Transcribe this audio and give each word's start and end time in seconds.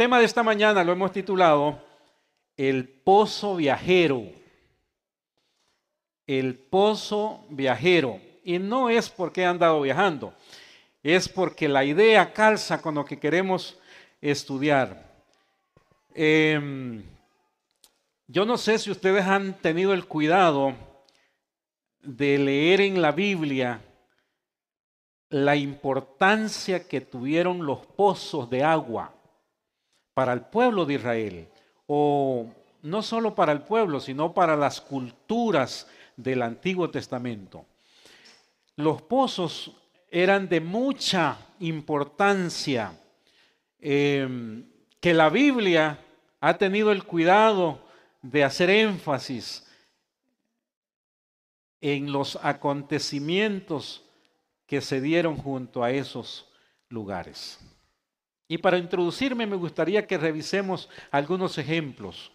tema 0.00 0.18
de 0.18 0.24
esta 0.24 0.42
mañana 0.42 0.82
lo 0.82 0.92
hemos 0.92 1.12
titulado 1.12 1.78
El 2.56 2.88
Pozo 2.88 3.56
Viajero. 3.56 4.32
El 6.26 6.54
Pozo 6.54 7.44
Viajero. 7.50 8.18
Y 8.42 8.58
no 8.58 8.88
es 8.88 9.10
porque 9.10 9.42
he 9.42 9.44
andado 9.44 9.78
viajando, 9.82 10.32
es 11.02 11.28
porque 11.28 11.68
la 11.68 11.84
idea 11.84 12.32
calza 12.32 12.80
con 12.80 12.94
lo 12.94 13.04
que 13.04 13.18
queremos 13.18 13.78
estudiar. 14.22 15.06
Em, 16.14 17.02
yo 18.26 18.46
no 18.46 18.56
sé 18.56 18.78
si 18.78 18.90
ustedes 18.90 19.26
han 19.26 19.52
tenido 19.52 19.92
el 19.92 20.06
cuidado 20.06 20.74
de 22.00 22.38
leer 22.38 22.80
en 22.80 23.02
la 23.02 23.12
Biblia 23.12 23.82
la 25.28 25.56
importancia 25.56 26.88
que 26.88 27.02
tuvieron 27.02 27.66
los 27.66 27.84
pozos 27.84 28.48
de 28.48 28.64
agua 28.64 29.19
para 30.14 30.32
el 30.32 30.42
pueblo 30.42 30.84
de 30.84 30.94
Israel, 30.94 31.48
o 31.86 32.46
no 32.82 33.02
solo 33.02 33.34
para 33.34 33.52
el 33.52 33.62
pueblo, 33.62 34.00
sino 34.00 34.32
para 34.32 34.56
las 34.56 34.80
culturas 34.80 35.86
del 36.16 36.42
Antiguo 36.42 36.90
Testamento. 36.90 37.64
Los 38.76 39.02
pozos 39.02 39.72
eran 40.10 40.48
de 40.48 40.60
mucha 40.60 41.38
importancia, 41.60 42.98
em, 43.80 44.64
que 45.00 45.14
la 45.14 45.30
Biblia 45.30 45.98
ha 46.40 46.58
tenido 46.58 46.90
el 46.92 47.04
cuidado 47.04 47.80
de 48.22 48.44
hacer 48.44 48.70
énfasis 48.70 49.66
en 51.80 52.12
los 52.12 52.38
acontecimientos 52.42 54.04
que 54.66 54.80
se 54.80 55.00
dieron 55.00 55.36
junto 55.36 55.82
a 55.82 55.90
esos 55.90 56.46
lugares. 56.88 57.58
Y 58.50 58.58
para 58.58 58.78
introducirme 58.78 59.46
me 59.46 59.54
gustaría 59.54 60.08
que 60.08 60.18
revisemos 60.18 60.88
algunos 61.12 61.56
ejemplos, 61.56 62.32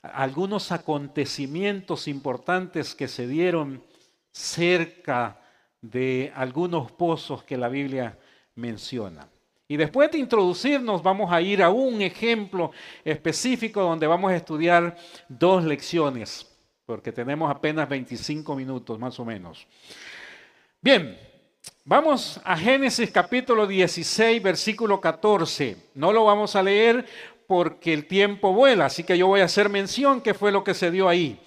algunos 0.00 0.70
acontecimientos 0.70 2.06
importantes 2.06 2.94
que 2.94 3.08
se 3.08 3.26
dieron 3.26 3.82
cerca 4.30 5.40
de 5.80 6.32
algunos 6.36 6.92
pozos 6.92 7.42
que 7.42 7.56
la 7.56 7.68
Biblia 7.68 8.16
menciona. 8.54 9.28
Y 9.66 9.76
después 9.76 10.12
de 10.12 10.18
introducirnos 10.18 11.02
vamos 11.02 11.32
a 11.32 11.40
ir 11.40 11.60
a 11.60 11.70
un 11.70 12.00
ejemplo 12.02 12.70
específico 13.04 13.82
donde 13.82 14.06
vamos 14.06 14.30
a 14.30 14.36
estudiar 14.36 14.96
dos 15.28 15.64
lecciones, 15.64 16.46
porque 16.86 17.10
tenemos 17.10 17.50
apenas 17.50 17.88
25 17.88 18.54
minutos 18.54 18.96
más 18.96 19.18
o 19.18 19.24
menos. 19.24 19.66
Bien, 20.80 21.18
Vamos 21.84 22.40
a 22.44 22.56
Génesis 22.56 23.10
capítulo 23.10 23.66
16, 23.66 24.40
versículo 24.40 25.00
14. 25.00 25.76
No 25.96 26.12
lo 26.12 26.24
vamos 26.24 26.54
a 26.54 26.62
leer 26.62 27.04
porque 27.48 27.92
el 27.92 28.06
tiempo 28.06 28.52
vuela, 28.52 28.84
así 28.86 29.02
que 29.02 29.18
yo 29.18 29.26
voy 29.26 29.40
a 29.40 29.46
hacer 29.46 29.68
mención 29.68 30.20
que 30.20 30.32
fue 30.32 30.52
lo 30.52 30.62
que 30.62 30.74
se 30.74 30.92
dio 30.92 31.08
ahí. 31.08 31.40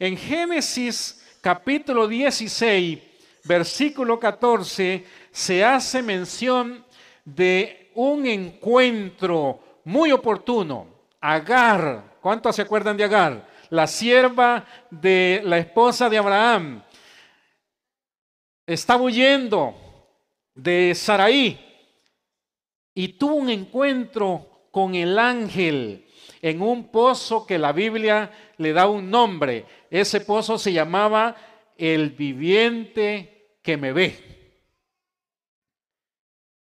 En 0.00 0.16
Génesis 0.16 1.24
capítulo 1.40 2.08
16, 2.08 2.98
versículo 3.44 4.18
14, 4.18 5.04
se 5.30 5.64
hace 5.64 6.02
mención 6.02 6.84
de 7.24 7.92
un 7.94 8.26
encuentro 8.26 9.60
muy 9.84 10.10
oportuno. 10.10 10.88
Agar, 11.20 12.16
¿cuántos 12.20 12.56
se 12.56 12.62
acuerdan 12.62 12.96
de 12.96 13.04
Agar? 13.04 13.48
La 13.70 13.86
sierva 13.86 14.64
de 14.90 15.42
la 15.44 15.58
esposa 15.58 16.10
de 16.10 16.18
Abraham 16.18 16.82
estaba 18.66 19.02
huyendo 19.02 19.74
de 20.54 20.94
Saraí 20.94 21.58
y 22.94 23.08
tuvo 23.08 23.36
un 23.36 23.50
encuentro 23.50 24.68
con 24.70 24.94
el 24.94 25.18
ángel 25.18 26.06
en 26.42 26.60
un 26.60 26.90
pozo 26.90 27.46
que 27.46 27.58
la 27.58 27.72
Biblia 27.72 28.30
le 28.58 28.72
da 28.72 28.88
un 28.88 29.10
nombre. 29.10 29.64
Ese 29.90 30.20
pozo 30.20 30.58
se 30.58 30.72
llamaba 30.72 31.36
el 31.76 32.10
viviente 32.10 33.58
que 33.62 33.76
me 33.76 33.92
ve. 33.92 34.26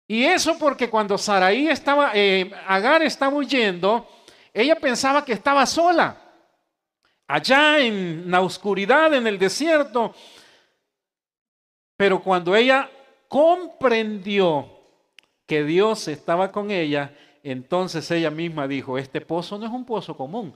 Y 0.06 0.24
eso 0.24 0.58
porque 0.58 0.91
cuando 0.91 1.16
Saraí 1.16 1.69
estaba, 1.69 2.12
eh, 2.14 2.50
Agar 2.66 3.03
estaba 3.03 3.36
huyendo, 3.36 4.08
ella 4.53 4.74
pensaba 4.74 5.24
que 5.24 5.32
estaba 5.32 5.64
sola. 5.66 6.16
Allá 7.28 7.78
en 7.78 8.28
la 8.28 8.41
oscuridad, 8.41 9.14
en 9.14 9.26
el 9.28 9.38
desierto, 9.38 10.14
pero 12.00 12.22
cuando 12.22 12.56
ella 12.56 12.88
comprendió 13.28 14.66
que 15.44 15.64
Dios 15.64 16.08
estaba 16.08 16.50
con 16.50 16.70
ella, 16.70 17.14
entonces 17.42 18.10
ella 18.10 18.30
misma 18.30 18.66
dijo, 18.66 18.96
este 18.96 19.20
pozo 19.20 19.58
no 19.58 19.66
es 19.66 19.70
un 19.70 19.84
pozo 19.84 20.16
común. 20.16 20.54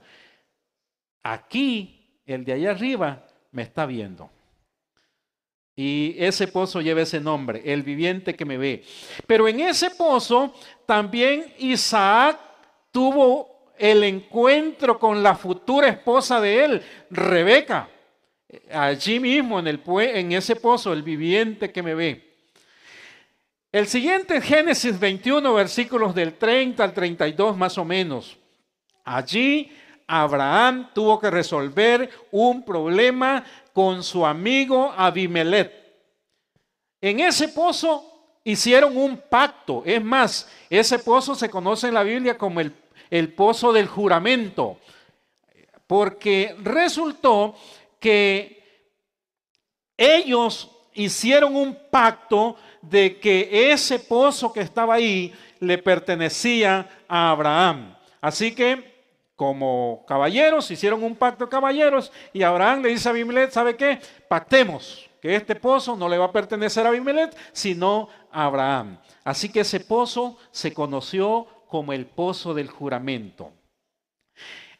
Aquí, 1.21 2.19
el 2.25 2.45
de 2.45 2.53
allá 2.53 2.71
arriba, 2.71 3.27
me 3.51 3.61
está 3.61 3.85
viendo. 3.85 4.27
Y 5.75 6.15
ese 6.17 6.47
pozo 6.47 6.81
lleva 6.81 7.03
ese 7.03 7.21
nombre, 7.21 7.61
el 7.63 7.83
viviente 7.83 8.35
que 8.35 8.45
me 8.45 8.57
ve. 8.57 8.83
Pero 9.27 9.47
en 9.47 9.59
ese 9.59 9.91
pozo 9.91 10.51
también 10.87 11.53
Isaac 11.59 12.39
tuvo 12.91 13.69
el 13.77 14.03
encuentro 14.03 14.97
con 14.97 15.21
la 15.21 15.35
futura 15.35 15.89
esposa 15.89 16.41
de 16.41 16.65
él, 16.65 16.81
Rebeca 17.11 17.89
allí 18.71 19.19
mismo 19.19 19.59
en, 19.59 19.67
el, 19.67 19.81
en 19.99 20.31
ese 20.31 20.55
pozo, 20.55 20.93
el 20.93 21.03
viviente 21.03 21.71
que 21.71 21.83
me 21.83 21.95
ve. 21.95 22.35
El 23.71 23.87
siguiente 23.87 24.39
Génesis 24.39 24.97
21, 24.99 25.53
versículos 25.53 26.15
del 26.15 26.35
30 26.35 26.83
al 26.83 26.93
32 26.93 27.57
más 27.57 27.77
o 27.77 27.83
menos. 27.83 28.37
Allí 29.03 29.69
Abraham 30.07 30.91
tuvo 30.93 31.19
que 31.19 31.29
resolver 31.29 32.09
un 32.31 32.63
problema 32.63 33.43
con 33.73 34.03
su 34.03 34.25
amigo 34.25 34.93
Abimelech. 34.95 35.71
En 37.01 37.19
ese 37.19 37.49
pozo 37.49 38.15
hicieron 38.45 38.95
un 38.95 39.17
pacto. 39.29 39.83
Es 39.85 40.01
más, 40.01 40.49
ese 40.69 40.99
pozo 40.99 41.35
se 41.35 41.49
conoce 41.49 41.89
en 41.89 41.95
la 41.95 42.03
Biblia 42.03 42.37
como 42.37 42.61
el, 42.61 42.73
el 43.09 43.33
pozo 43.33 43.73
del 43.73 43.87
juramento. 43.87 44.79
Porque 45.85 46.55
resultó 46.63 47.55
que 48.05 48.61
ellos 49.97 50.69
hicieron 50.93 51.55
un 51.55 51.75
pacto 51.89 52.55
de 52.79 53.19
que 53.19 53.71
ese 53.71 53.97
pozo 53.97 54.53
que 54.53 54.59
estaba 54.59 54.93
ahí 54.93 55.33
le 55.59 55.79
pertenecía 55.79 56.87
a 57.07 57.31
Abraham. 57.31 57.97
Así 58.21 58.53
que 58.53 58.93
como 59.35 60.05
caballeros 60.07 60.69
hicieron 60.69 61.03
un 61.03 61.15
pacto 61.15 61.45
de 61.45 61.49
caballeros 61.49 62.11
y 62.31 62.43
Abraham 62.43 62.83
le 62.83 62.89
dice 62.89 63.09
a 63.09 63.11
Abimelech, 63.11 63.49
¿sabe 63.49 63.75
qué? 63.75 63.99
Pactemos 64.29 65.09
que 65.19 65.35
este 65.35 65.55
pozo 65.55 65.95
no 65.95 66.07
le 66.07 66.19
va 66.19 66.25
a 66.25 66.31
pertenecer 66.31 66.85
a 66.85 66.89
Abimelech, 66.89 67.35
sino 67.53 68.07
a 68.31 68.45
Abraham. 68.45 68.99
Así 69.23 69.49
que 69.51 69.61
ese 69.61 69.79
pozo 69.79 70.37
se 70.51 70.75
conoció 70.75 71.47
como 71.67 71.91
el 71.91 72.05
pozo 72.05 72.53
del 72.53 72.69
juramento. 72.69 73.51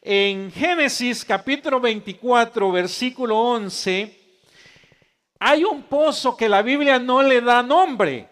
En 0.08 0.52
Génesis 0.52 1.24
capítulo 1.24 1.80
24, 1.80 2.70
versículo 2.70 3.40
11, 3.40 4.16
hay 5.40 5.64
un 5.64 5.82
pozo 5.82 6.36
que 6.36 6.48
la 6.48 6.62
Biblia 6.62 7.00
no 7.00 7.24
le 7.24 7.40
da 7.40 7.60
nombre, 7.60 8.28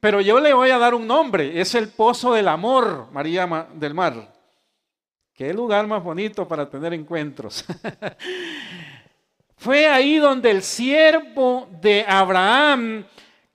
pero 0.00 0.22
yo 0.22 0.40
le 0.40 0.54
voy 0.54 0.70
a 0.70 0.78
dar 0.78 0.94
un 0.94 1.06
nombre. 1.06 1.60
Es 1.60 1.74
el 1.74 1.90
pozo 1.90 2.32
del 2.32 2.48
amor, 2.48 3.08
María 3.12 3.68
del 3.74 3.92
Mar. 3.92 4.32
Qué 5.34 5.52
lugar 5.52 5.86
más 5.86 6.02
bonito 6.02 6.48
para 6.48 6.66
tener 6.70 6.94
encuentros. 6.94 7.62
Fue 9.58 9.86
ahí 9.86 10.16
donde 10.16 10.50
el 10.50 10.62
siervo 10.62 11.68
de 11.82 12.06
Abraham 12.08 13.04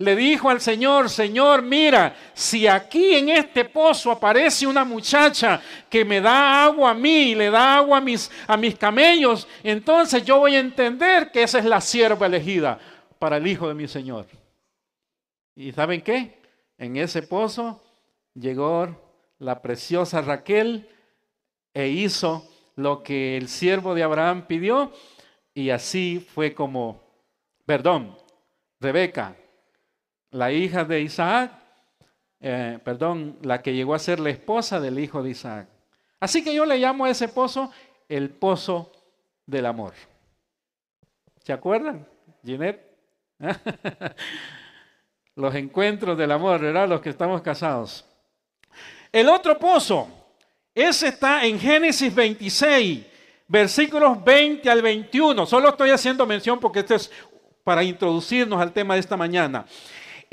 le 0.03 0.15
dijo 0.15 0.49
al 0.49 0.61
Señor, 0.61 1.09
Señor, 1.09 1.61
mira, 1.61 2.15
si 2.33 2.67
aquí 2.67 3.15
en 3.15 3.29
este 3.29 3.65
pozo 3.65 4.11
aparece 4.11 4.67
una 4.67 4.83
muchacha 4.83 5.61
que 5.89 6.03
me 6.03 6.21
da 6.21 6.65
agua 6.65 6.91
a 6.91 6.93
mí 6.93 7.31
y 7.31 7.35
le 7.35 7.49
da 7.49 7.77
agua 7.77 7.97
a 7.97 8.01
mis, 8.01 8.29
a 8.47 8.57
mis 8.57 8.75
camellos, 8.75 9.47
entonces 9.63 10.23
yo 10.23 10.39
voy 10.39 10.55
a 10.55 10.59
entender 10.59 11.31
que 11.31 11.43
esa 11.43 11.59
es 11.59 11.65
la 11.65 11.81
sierva 11.81 12.27
elegida 12.27 12.79
para 13.19 13.37
el 13.37 13.47
hijo 13.47 13.67
de 13.67 13.73
mi 13.73 13.87
Señor. 13.87 14.25
¿Y 15.55 15.71
saben 15.71 16.01
qué? 16.01 16.41
En 16.77 16.97
ese 16.97 17.21
pozo 17.21 17.81
llegó 18.33 18.95
la 19.39 19.61
preciosa 19.61 20.21
Raquel 20.21 20.89
e 21.73 21.87
hizo 21.87 22.47
lo 22.75 23.03
que 23.03 23.37
el 23.37 23.47
siervo 23.47 23.93
de 23.93 24.03
Abraham 24.03 24.47
pidió 24.47 24.91
y 25.53 25.69
así 25.69 26.25
fue 26.33 26.53
como, 26.53 27.01
perdón, 27.65 28.17
Rebeca 28.79 29.37
la 30.33 30.51
hija 30.51 30.83
de 30.83 31.01
Isaac, 31.01 31.51
eh, 32.41 32.79
perdón, 32.83 33.37
la 33.41 33.61
que 33.61 33.73
llegó 33.73 33.93
a 33.93 33.99
ser 33.99 34.19
la 34.19 34.31
esposa 34.31 34.79
del 34.79 34.99
hijo 34.99 35.23
de 35.23 35.29
Isaac. 35.29 35.67
Así 36.19 36.43
que 36.43 36.53
yo 36.53 36.65
le 36.65 36.77
llamo 36.77 37.05
a 37.05 37.09
ese 37.09 37.29
pozo 37.29 37.71
el 38.09 38.29
pozo 38.31 38.91
del 39.45 39.65
amor. 39.65 39.93
¿Se 41.43 41.53
acuerdan, 41.53 42.05
Ginette? 42.43 42.81
Los 45.35 45.53
encuentros 45.55 46.17
del 46.17 46.31
amor, 46.31 46.61
¿verdad? 46.61 46.87
Los 46.87 47.01
que 47.01 47.09
estamos 47.09 47.41
casados. 47.41 48.05
El 49.11 49.29
otro 49.29 49.57
pozo 49.57 50.07
Ese 50.73 51.09
está 51.09 51.45
en 51.45 51.59
Génesis 51.59 52.13
26, 52.13 53.05
versículos 53.47 54.23
20 54.23 54.67
al 54.69 54.81
21. 54.81 55.45
Solo 55.45 55.69
estoy 55.69 55.91
haciendo 55.91 56.25
mención 56.25 56.59
porque 56.59 56.79
esto 56.79 56.95
es 56.95 57.11
para 57.63 57.83
introducirnos 57.83 58.59
al 58.59 58.73
tema 58.73 58.95
de 58.95 58.99
esta 58.99 59.15
mañana. 59.15 59.65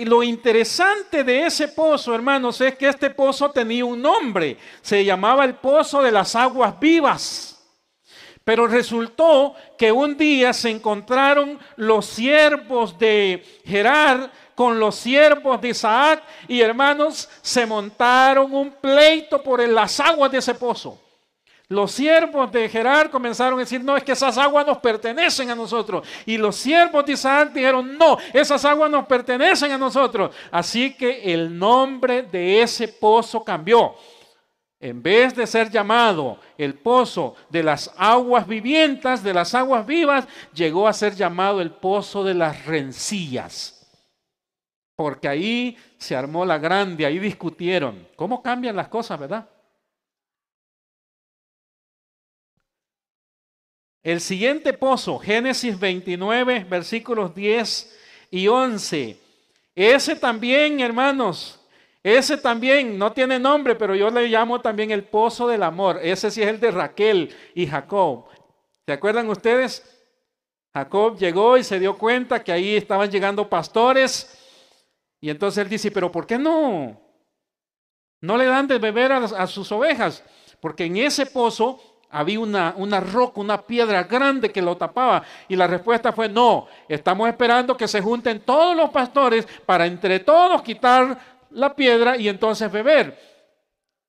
Y 0.01 0.07
lo 0.07 0.23
interesante 0.23 1.23
de 1.23 1.45
ese 1.45 1.69
pozo, 1.69 2.15
hermanos, 2.15 2.59
es 2.63 2.75
que 2.75 2.89
este 2.89 3.11
pozo 3.11 3.51
tenía 3.51 3.85
un 3.85 4.01
nombre. 4.01 4.57
Se 4.81 5.05
llamaba 5.05 5.45
el 5.45 5.57
pozo 5.57 6.01
de 6.01 6.11
las 6.11 6.35
aguas 6.35 6.81
vivas. 6.81 7.63
Pero 8.43 8.67
resultó 8.67 9.55
que 9.77 9.93
un 9.93 10.17
día 10.17 10.55
se 10.55 10.71
encontraron 10.71 11.59
los 11.77 12.07
siervos 12.07 12.99
de 12.99 13.45
Gerar 13.67 14.33
con 14.55 14.81
los 14.81 14.95
siervos 14.95 15.61
de 15.61 15.69
Isaac 15.69 16.23
y 16.49 16.63
hermanos 16.63 17.29
se 17.43 17.67
montaron 17.67 18.55
un 18.55 18.73
pleito 18.73 19.43
por 19.43 19.61
las 19.69 20.01
aguas 20.01 20.33
de 20.33 20.39
ese 20.39 20.55
pozo. 20.55 20.99
Los 21.71 21.93
siervos 21.93 22.51
de 22.51 22.69
Gerar 22.69 23.11
comenzaron 23.11 23.57
a 23.57 23.63
decir, 23.63 23.81
no, 23.85 23.97
es 23.97 24.03
que 24.03 24.11
esas 24.11 24.37
aguas 24.37 24.67
nos 24.67 24.79
pertenecen 24.79 25.51
a 25.51 25.55
nosotros. 25.55 26.05
Y 26.27 26.37
los 26.37 26.57
siervos 26.57 27.07
de 27.07 27.13
Isaac 27.13 27.53
dijeron, 27.53 27.97
no, 27.97 28.19
esas 28.33 28.65
aguas 28.65 28.91
nos 28.91 29.07
pertenecen 29.07 29.71
a 29.71 29.79
nosotros. 29.79 30.35
Así 30.51 30.95
que 30.95 31.33
el 31.33 31.57
nombre 31.57 32.25
de 32.25 32.61
ese 32.61 32.89
pozo 32.89 33.45
cambió. 33.45 33.95
En 34.81 35.01
vez 35.01 35.37
de 35.37 35.47
ser 35.47 35.71
llamado 35.71 36.41
el 36.59 36.75
pozo 36.75 37.37
de 37.49 37.63
las 37.63 37.95
aguas 37.97 38.49
vivientas, 38.49 39.23
de 39.23 39.33
las 39.33 39.55
aguas 39.55 39.87
vivas, 39.87 40.27
llegó 40.53 40.89
a 40.89 40.93
ser 40.93 41.15
llamado 41.15 41.61
el 41.61 41.71
pozo 41.71 42.25
de 42.25 42.35
las 42.35 42.67
rencillas. 42.67 43.89
Porque 44.97 45.29
ahí 45.29 45.79
se 45.99 46.17
armó 46.17 46.45
la 46.45 46.59
grande, 46.59 47.07
ahí 47.07 47.21
discutieron. 47.21 48.09
¿Cómo 48.17 48.43
cambian 48.43 48.75
las 48.75 48.89
cosas, 48.89 49.21
verdad? 49.21 49.47
El 54.03 54.21
siguiente 54.21 54.73
pozo, 54.73 55.19
Génesis 55.19 55.79
29, 55.79 56.65
versículos 56.69 57.35
10 57.35 57.99
y 58.31 58.49
11. 58.49 59.19
Ese 59.75 60.17
también, 60.17 60.81
hermanos, 60.81 61.61
ese 62.03 62.39
también 62.39 62.99
no 62.99 63.13
tiene 63.13 63.39
nombre, 63.39 63.75
pero 63.75 63.95
yo 63.95 64.11
le 64.11 64.29
llamo 64.29 64.61
también 64.61 64.91
el 64.91 65.05
pozo 65.05 65.47
del 65.47 65.63
amor. 65.63 66.01
Ese 66.03 66.31
sí 66.31 66.43
es 66.43 66.49
el 66.49 66.59
de 66.59 66.71
Raquel 66.71 67.35
y 67.55 67.67
Jacob. 67.67 68.25
¿Se 68.87 68.93
acuerdan 68.93 69.29
ustedes? 69.29 69.85
Jacob 70.73 71.19
llegó 71.19 71.59
y 71.59 71.65
se 71.65 71.79
dio 71.79 71.99
cuenta 71.99 72.43
que 72.43 72.53
ahí 72.53 72.77
estaban 72.77 73.11
llegando 73.11 73.51
pastores. 73.51 74.39
Y 75.21 75.29
entonces 75.29 75.63
él 75.63 75.69
dice, 75.69 75.91
pero 75.91 76.11
¿por 76.11 76.27
qué 76.27 76.39
no? 76.39 76.99
No 78.23 78.37
le 78.39 78.47
dan 78.47 78.67
de 78.67 78.79
beber 78.79 79.13
a, 79.13 79.19
a 79.19 79.47
sus 79.47 79.71
ovejas. 79.71 80.25
Porque 80.59 80.85
en 80.85 80.97
ese 80.97 81.27
pozo 81.27 81.90
había 82.11 82.41
una, 82.41 82.75
una, 82.77 83.01
roca, 83.01 83.41
una 83.41 83.63
piedra 83.63 84.03
grande 84.05 84.51
que 84.51 84.61
lo 84.61 84.77
tapaba. 84.77 85.23
Y 85.49 85.57
la 85.57 85.67
respuesta 85.67 86.13
fue, 86.13 86.29
no, 86.29 86.67
estamos 86.89 87.29
esperando 87.29 87.77
que 87.77 87.89
se 87.89 88.01
junten 88.01 88.41
todos 88.41 88.77
los 88.77 88.91
pastores 88.91 89.47
para 89.65 89.87
entre 89.87 90.21
todos 90.21 90.63
quitar 90.63 91.19
la 91.51 91.75
piedra 91.75 92.17
y 92.17 92.29
entonces 92.29 92.71
beber. 92.71 93.19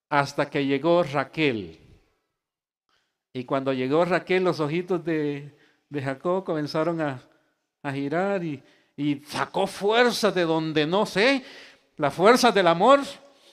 Hasta 0.09 0.50
que 0.50 0.65
llegó 0.65 1.03
Raquel. 1.03 1.80
Y 3.33 3.45
cuando 3.45 3.71
llegó 3.71 4.04
Raquel, 4.04 4.44
los 4.44 4.59
ojitos 4.59 5.04
de, 5.06 5.56
Jacob 5.94 6.44
comenzaron 6.44 7.00
a, 7.01 7.21
girar 7.92 8.44
y, 8.44 8.62
y 8.95 9.21
sacó 9.25 9.65
fuerza 9.65 10.31
de 10.31 10.44
donde 10.44 10.86
no 10.86 11.06
sé, 11.06 11.44
la 11.97 12.12
fuerza 12.12 12.51
del 12.51 12.68
amor, 12.68 13.00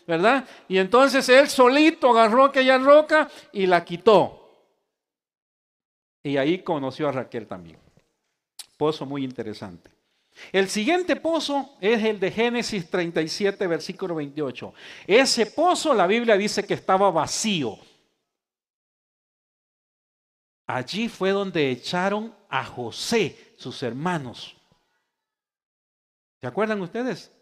¿verdad? 0.06 0.44
Y 0.68 0.78
entonces 0.78 1.28
él 1.28 1.48
solito 1.48 2.10
agarró 2.10 2.46
aquella 2.46 2.78
roca 2.78 3.28
y 3.52 3.66
la 3.66 3.84
quitó. 3.84 4.37
Y 6.28 6.36
ahí 6.36 6.58
conoció 6.58 7.08
a 7.08 7.12
Raquel 7.12 7.46
también. 7.46 7.78
Pozo 8.76 9.06
muy 9.06 9.24
interesante. 9.24 9.90
El 10.52 10.68
siguiente 10.68 11.16
pozo 11.16 11.76
es 11.80 12.04
el 12.04 12.20
de 12.20 12.30
Génesis 12.30 12.90
37, 12.90 13.66
versículo 13.66 14.14
28. 14.14 14.74
Ese 15.06 15.46
pozo, 15.46 15.94
la 15.94 16.06
Biblia 16.06 16.36
dice 16.36 16.66
que 16.66 16.74
estaba 16.74 17.10
vacío. 17.10 17.78
Allí 20.66 21.08
fue 21.08 21.30
donde 21.30 21.70
echaron 21.70 22.34
a 22.50 22.62
José, 22.62 23.54
sus 23.56 23.82
hermanos. 23.82 24.54
¿Se 26.42 26.46
acuerdan 26.46 26.82
ustedes? 26.82 27.32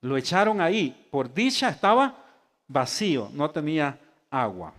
Lo 0.00 0.16
echaron 0.16 0.60
ahí. 0.60 1.08
Por 1.12 1.32
dicha 1.32 1.68
estaba 1.68 2.42
vacío, 2.66 3.30
no 3.32 3.48
tenía 3.52 4.00
agua. 4.30 4.74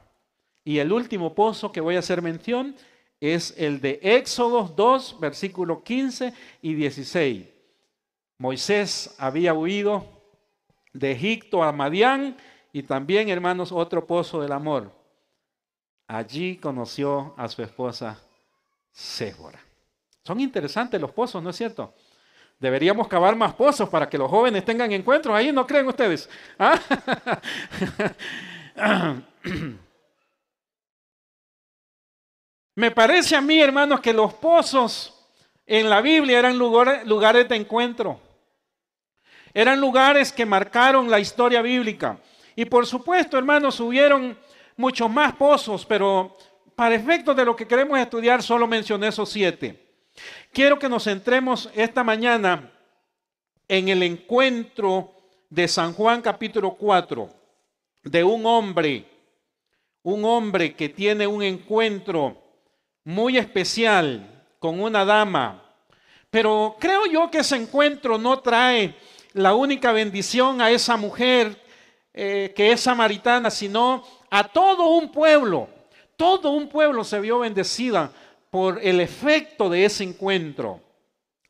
Y 0.67 0.79
el 0.79 0.91
último 0.91 1.35
pozo 1.35 1.71
que 1.71 1.79
voy 1.79 1.95
a 1.95 2.00
hacer 2.00 2.23
mención 2.23 2.75
es 3.21 3.53
el 3.56 3.79
de 3.79 4.00
Éxodo 4.01 4.73
2, 4.75 5.19
versículo 5.19 5.83
15 5.83 6.33
y 6.63 6.73
16. 6.73 7.45
Moisés 8.39 9.15
había 9.19 9.53
huido 9.53 10.06
de 10.91 11.12
Egipto 11.12 11.63
a 11.63 11.71
Madián 11.71 12.35
y 12.73 12.81
también, 12.81 13.29
hermanos, 13.29 13.71
otro 13.71 14.07
pozo 14.07 14.41
del 14.41 14.51
amor. 14.51 14.91
Allí 16.07 16.57
conoció 16.57 17.35
a 17.38 17.47
su 17.47 17.62
esposa 17.62 18.19
Sébora. 18.91 19.59
Son 20.23 20.39
interesantes 20.39 21.00
los 21.00 21.12
pozos, 21.12 21.44
¿no 21.44 21.51
es 21.51 21.56
cierto? 21.56 21.94
Deberíamos 22.59 23.07
cavar 23.07 23.35
más 23.35 23.53
pozos 23.53 23.88
para 23.88 24.09
que 24.09 24.17
los 24.17 24.31
jóvenes 24.31 24.65
tengan 24.65 24.91
encuentros 24.91 25.35
ahí, 25.35 25.51
¿no 25.51 25.67
creen 25.67 25.88
ustedes? 25.88 26.27
¿Ah? 26.57 26.79
Me 32.75 32.92
parece 32.92 33.38
a 33.38 33.42
mí, 33.42 33.62
hermanos, 33.62 34.01
que 34.01 34.12
los 34.12 34.33
pozos 34.33 35.13
en 35.66 35.89
la 35.89 36.01
Biblia 36.01 36.39
eran 36.39 36.57
lugares, 36.57 37.48
de 37.48 37.56
encuentro. 37.56 38.19
Eran 39.54 39.80
lugares 39.80 40.33
que 40.33 40.45
marcaron 40.45 41.10
la 41.10 41.19
historia 41.19 41.62
bíblica. 41.62 42.19
Y 42.54 42.66
por 42.66 42.86
supuesto, 42.86 43.38
hermanos, 43.38 43.80
hubieron 43.80 44.38
muchos 44.75 45.10
más 45.10 45.33
pozos, 45.36 45.86
pero 45.86 46.38
para 46.75 46.95
efectos 46.95 47.33
de 47.38 47.45
lo 47.45 47.56
que 47.56 47.66
queremos 47.66 47.98
estudiar, 47.98 48.44
solo 48.44 48.68
mencioné 48.68 49.07
esos 49.07 49.30
siete. 49.30 49.81
Quiero 50.51 50.77
que 50.77 50.89
nos 50.89 51.06
centremos 51.06 51.70
esta 51.74 52.03
mañana 52.03 52.74
en 53.70 53.88
el 53.88 54.03
encuentro 54.03 55.13
de 55.50 55.70
San 55.70 55.94
Juan 55.94 56.22
capítulo 56.22 56.72
4, 56.72 57.29
de 58.03 58.24
un 58.24 58.46
hombre, 58.46 59.05
un 60.03 60.25
hombre 60.25 60.75
que 60.75 60.89
tiene 60.89 61.25
un 61.25 61.41
encuentro 61.41 62.45
muy 63.05 63.38
especial 63.38 64.27
con 64.59 64.81
una 64.81 65.05
dama. 65.05 65.63
Pero 66.29 66.75
creo 66.79 67.05
yo 67.05 67.31
que 67.31 67.38
ese 67.39 67.55
encuentro 67.55 68.17
no 68.17 68.39
trae 68.39 68.95
la 69.33 69.53
única 69.53 69.93
bendición 69.93 70.59
a 70.59 70.71
esa 70.71 70.97
mujer 70.97 71.63
eh, 72.13 72.51
que 72.55 72.71
es 72.71 72.81
samaritana, 72.81 73.50
sino 73.50 74.03
a 74.29 74.43
todo 74.45 74.88
un 74.88 75.12
pueblo. 75.12 75.69
Todo 76.17 76.50
un 76.50 76.67
pueblo 76.67 77.03
se 77.03 77.19
vio 77.19 77.39
bendecida 77.39 78.12
por 78.50 78.79
el 78.81 79.00
efecto 79.00 79.69
de 79.69 79.85
ese 79.85 80.03
encuentro. 80.03 80.81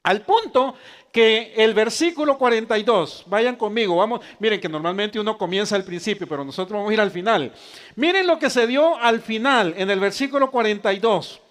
Al 0.03 0.21
punto 0.21 0.75
que 1.12 1.53
el 1.55 1.74
versículo 1.74 2.38
42, 2.38 3.24
vayan 3.27 3.55
conmigo, 3.55 3.95
vamos, 3.95 4.19
miren 4.39 4.59
que 4.59 4.67
normalmente 4.67 5.19
uno 5.19 5.38
comienza 5.38 5.75
al 5.75 5.85
principio, 5.85 6.27
pero 6.27 6.43
nosotros 6.43 6.77
vamos 6.77 6.91
a 6.91 6.93
ir 6.93 7.01
al 7.01 7.12
final. 7.12 7.53
Miren 7.95 8.27
lo 8.27 8.38
que 8.38 8.50
se 8.50 8.67
dio 8.67 8.97
al 8.97 9.21
final 9.21 9.74
en 9.77 9.89
el 9.89 10.00
versículo 10.00 10.51
42 10.51 11.41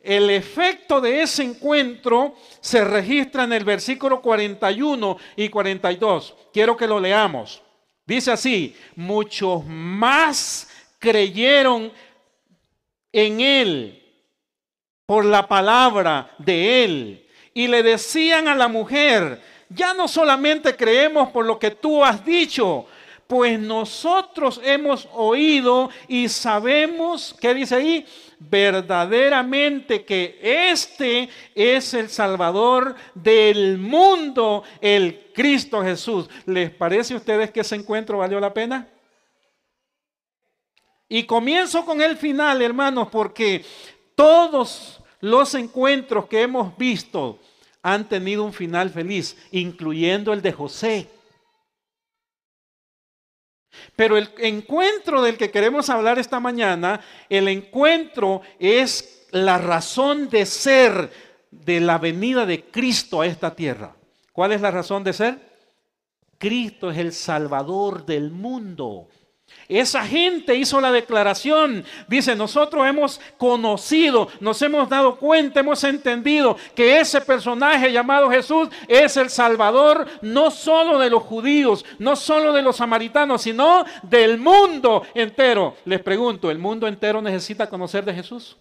el 0.00 0.30
efecto 0.30 1.00
de 1.00 1.22
ese 1.22 1.42
encuentro 1.42 2.34
se 2.60 2.84
registra 2.84 3.44
en 3.44 3.52
el 3.52 3.64
versículo 3.64 4.20
41 4.22 5.16
y 5.36 5.48
42. 5.48 6.34
Quiero 6.52 6.76
que 6.76 6.86
lo 6.86 7.00
leamos. 7.00 7.62
Dice 8.06 8.30
así, 8.32 8.74
muchos 8.96 9.64
más 9.66 10.68
creyeron 10.98 11.92
en 13.12 13.40
él 13.40 14.02
por 15.04 15.24
la 15.24 15.46
palabra 15.46 16.30
de 16.38 16.84
él. 16.84 17.26
Y 17.52 17.66
le 17.66 17.82
decían 17.82 18.46
a 18.48 18.54
la 18.54 18.68
mujer, 18.68 19.42
ya 19.68 19.94
no 19.94 20.08
solamente 20.08 20.76
creemos 20.76 21.30
por 21.30 21.44
lo 21.44 21.58
que 21.58 21.72
tú 21.72 22.04
has 22.04 22.24
dicho, 22.24 22.86
pues 23.26 23.58
nosotros 23.58 24.60
hemos 24.64 25.06
oído 25.12 25.90
y 26.08 26.28
sabemos, 26.28 27.36
¿qué 27.38 27.52
dice 27.52 27.74
ahí? 27.74 28.06
Verdaderamente 28.40 30.04
que 30.04 30.38
este 30.42 31.28
es 31.54 31.92
el 31.94 32.08
Salvador 32.08 32.94
del 33.14 33.78
mundo, 33.78 34.62
el 34.80 35.30
Cristo 35.34 35.82
Jesús. 35.82 36.28
¿Les 36.46 36.70
parece 36.70 37.14
a 37.14 37.16
ustedes 37.16 37.50
que 37.50 37.60
ese 37.60 37.74
encuentro 37.74 38.18
valió 38.18 38.38
la 38.38 38.54
pena? 38.54 38.88
Y 41.08 41.24
comienzo 41.24 41.84
con 41.84 42.00
el 42.00 42.16
final, 42.16 42.62
hermanos, 42.62 43.08
porque 43.10 43.64
todos 44.14 45.00
los 45.20 45.54
encuentros 45.54 46.26
que 46.26 46.42
hemos 46.42 46.76
visto 46.76 47.40
han 47.82 48.08
tenido 48.08 48.44
un 48.44 48.52
final 48.52 48.90
feliz, 48.90 49.36
incluyendo 49.50 50.32
el 50.32 50.42
de 50.42 50.52
José. 50.52 51.08
Pero 53.96 54.16
el 54.16 54.30
encuentro 54.38 55.22
del 55.22 55.36
que 55.36 55.50
queremos 55.50 55.90
hablar 55.90 56.18
esta 56.18 56.40
mañana, 56.40 57.00
el 57.28 57.48
encuentro 57.48 58.42
es 58.58 59.26
la 59.30 59.58
razón 59.58 60.28
de 60.28 60.46
ser 60.46 61.10
de 61.50 61.80
la 61.80 61.98
venida 61.98 62.46
de 62.46 62.64
Cristo 62.64 63.20
a 63.20 63.26
esta 63.26 63.54
tierra. 63.54 63.94
¿Cuál 64.32 64.52
es 64.52 64.60
la 64.60 64.70
razón 64.70 65.04
de 65.04 65.12
ser? 65.12 65.48
Cristo 66.38 66.90
es 66.90 66.98
el 66.98 67.12
Salvador 67.12 68.06
del 68.06 68.30
mundo. 68.30 69.08
Esa 69.68 70.02
gente 70.06 70.54
hizo 70.54 70.80
la 70.80 70.90
declaración. 70.90 71.84
Dice, 72.06 72.34
nosotros 72.34 72.86
hemos 72.86 73.20
conocido, 73.36 74.28
nos 74.40 74.62
hemos 74.62 74.88
dado 74.88 75.16
cuenta, 75.16 75.60
hemos 75.60 75.84
entendido 75.84 76.56
que 76.74 76.98
ese 76.98 77.20
personaje 77.20 77.92
llamado 77.92 78.30
Jesús 78.30 78.70
es 78.88 79.18
el 79.18 79.28
Salvador 79.28 80.06
no 80.22 80.50
solo 80.50 80.98
de 80.98 81.10
los 81.10 81.22
judíos, 81.22 81.84
no 81.98 82.16
solo 82.16 82.54
de 82.54 82.62
los 82.62 82.76
samaritanos, 82.76 83.42
sino 83.42 83.84
del 84.04 84.38
mundo 84.38 85.02
entero. 85.14 85.76
Les 85.84 86.00
pregunto, 86.00 86.50
¿el 86.50 86.58
mundo 86.58 86.86
entero 86.86 87.20
necesita 87.20 87.68
conocer 87.68 88.06
de 88.06 88.14
Jesús? 88.14 88.56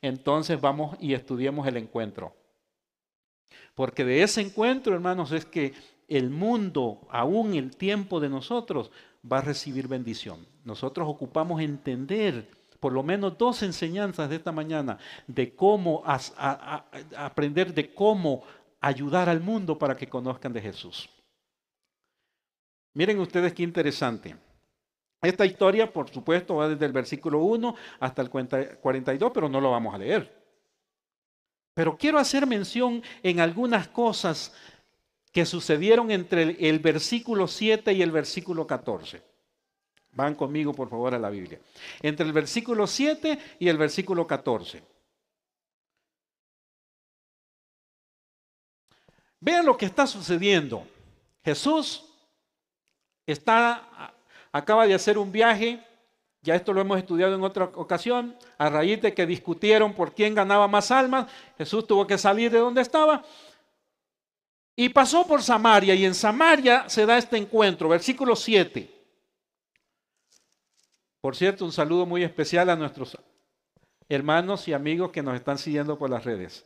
Entonces 0.00 0.58
vamos 0.58 0.96
y 1.00 1.12
estudiemos 1.12 1.66
el 1.66 1.76
encuentro. 1.76 2.34
Porque 3.74 4.04
de 4.06 4.22
ese 4.22 4.40
encuentro, 4.40 4.94
hermanos, 4.94 5.32
es 5.32 5.44
que 5.44 5.74
el 6.08 6.30
mundo, 6.30 7.00
aún 7.10 7.54
el 7.54 7.76
tiempo 7.76 8.20
de 8.20 8.28
nosotros, 8.28 8.90
va 9.30 9.38
a 9.38 9.42
recibir 9.42 9.88
bendición. 9.88 10.46
Nosotros 10.64 11.08
ocupamos 11.08 11.60
entender 11.60 12.48
por 12.80 12.92
lo 12.92 13.02
menos 13.02 13.38
dos 13.38 13.62
enseñanzas 13.62 14.28
de 14.28 14.36
esta 14.36 14.50
mañana 14.50 14.98
de 15.28 15.54
cómo 15.54 16.02
aprender 17.16 17.72
de 17.72 17.94
cómo 17.94 18.42
ayudar 18.80 19.28
al 19.28 19.40
mundo 19.40 19.78
para 19.78 19.96
que 19.96 20.08
conozcan 20.08 20.52
de 20.52 20.60
Jesús. 20.60 21.08
Miren 22.94 23.20
ustedes 23.20 23.52
qué 23.54 23.62
interesante. 23.62 24.36
Esta 25.22 25.46
historia, 25.46 25.92
por 25.92 26.10
supuesto, 26.10 26.56
va 26.56 26.68
desde 26.68 26.84
el 26.84 26.92
versículo 26.92 27.38
1 27.38 27.74
hasta 28.00 28.22
el 28.22 28.28
42, 28.28 29.30
pero 29.32 29.48
no 29.48 29.60
lo 29.60 29.70
vamos 29.70 29.94
a 29.94 29.98
leer. 29.98 30.42
Pero 31.74 31.96
quiero 31.96 32.18
hacer 32.18 32.46
mención 32.46 33.02
en 33.22 33.38
algunas 33.38 33.86
cosas 33.88 34.52
que 35.32 35.46
sucedieron 35.46 36.10
entre 36.10 36.56
el, 36.68 36.78
versículo 36.78 37.48
7 37.48 37.94
y 37.94 38.02
el 38.02 38.12
versículo 38.12 38.66
14. 38.66 39.22
Van 40.12 40.34
conmigo, 40.34 40.74
por 40.74 40.90
favor, 40.90 41.14
a 41.14 41.18
la 41.18 41.30
Biblia. 41.30 41.58
Entre 42.02 42.26
el 42.26 42.34
versículo 42.34 42.86
7 42.86 43.38
y 43.58 43.68
el 43.68 43.78
versículo 43.78 44.26
14. 44.26 44.82
Vean 49.40 49.64
lo 49.64 49.76
que 49.76 49.86
está 49.86 50.06
sucediendo. 50.06 50.86
Jesús 51.42 52.04
está, 53.26 54.14
acaba 54.52 54.86
de 54.86 54.94
hacer 54.94 55.16
un 55.16 55.32
viaje, 55.32 55.82
ya 56.42 56.54
esto 56.54 56.74
lo 56.74 56.82
hemos 56.82 56.98
estudiado 56.98 57.34
en 57.34 57.42
otra 57.42 57.64
ocasión, 57.74 58.36
a 58.58 58.68
raíz 58.68 59.00
de 59.00 59.14
que 59.14 59.26
discutieron 59.26 59.94
por 59.94 60.14
quién 60.14 60.34
ganaba 60.34 60.68
más 60.68 60.90
almas, 60.90 61.32
Jesús 61.56 61.86
tuvo 61.86 62.06
que 62.06 62.18
salir 62.18 62.52
de 62.52 62.58
donde 62.58 62.82
estaba 62.82 63.24
y 64.74 64.88
pasó 64.88 65.26
por 65.26 65.42
Samaria 65.42 65.94
y 65.94 66.04
en 66.04 66.14
Samaria 66.14 66.88
se 66.88 67.04
da 67.04 67.18
este 67.18 67.36
encuentro, 67.36 67.88
versículo 67.88 68.34
7. 68.34 68.90
Por 71.20 71.36
cierto, 71.36 71.64
un 71.64 71.72
saludo 71.72 72.06
muy 72.06 72.24
especial 72.24 72.70
a 72.70 72.76
nuestros 72.76 73.16
hermanos 74.08 74.66
y 74.68 74.72
amigos 74.72 75.12
que 75.12 75.22
nos 75.22 75.34
están 75.34 75.58
siguiendo 75.58 75.98
por 75.98 76.10
las 76.10 76.24
redes. 76.24 76.64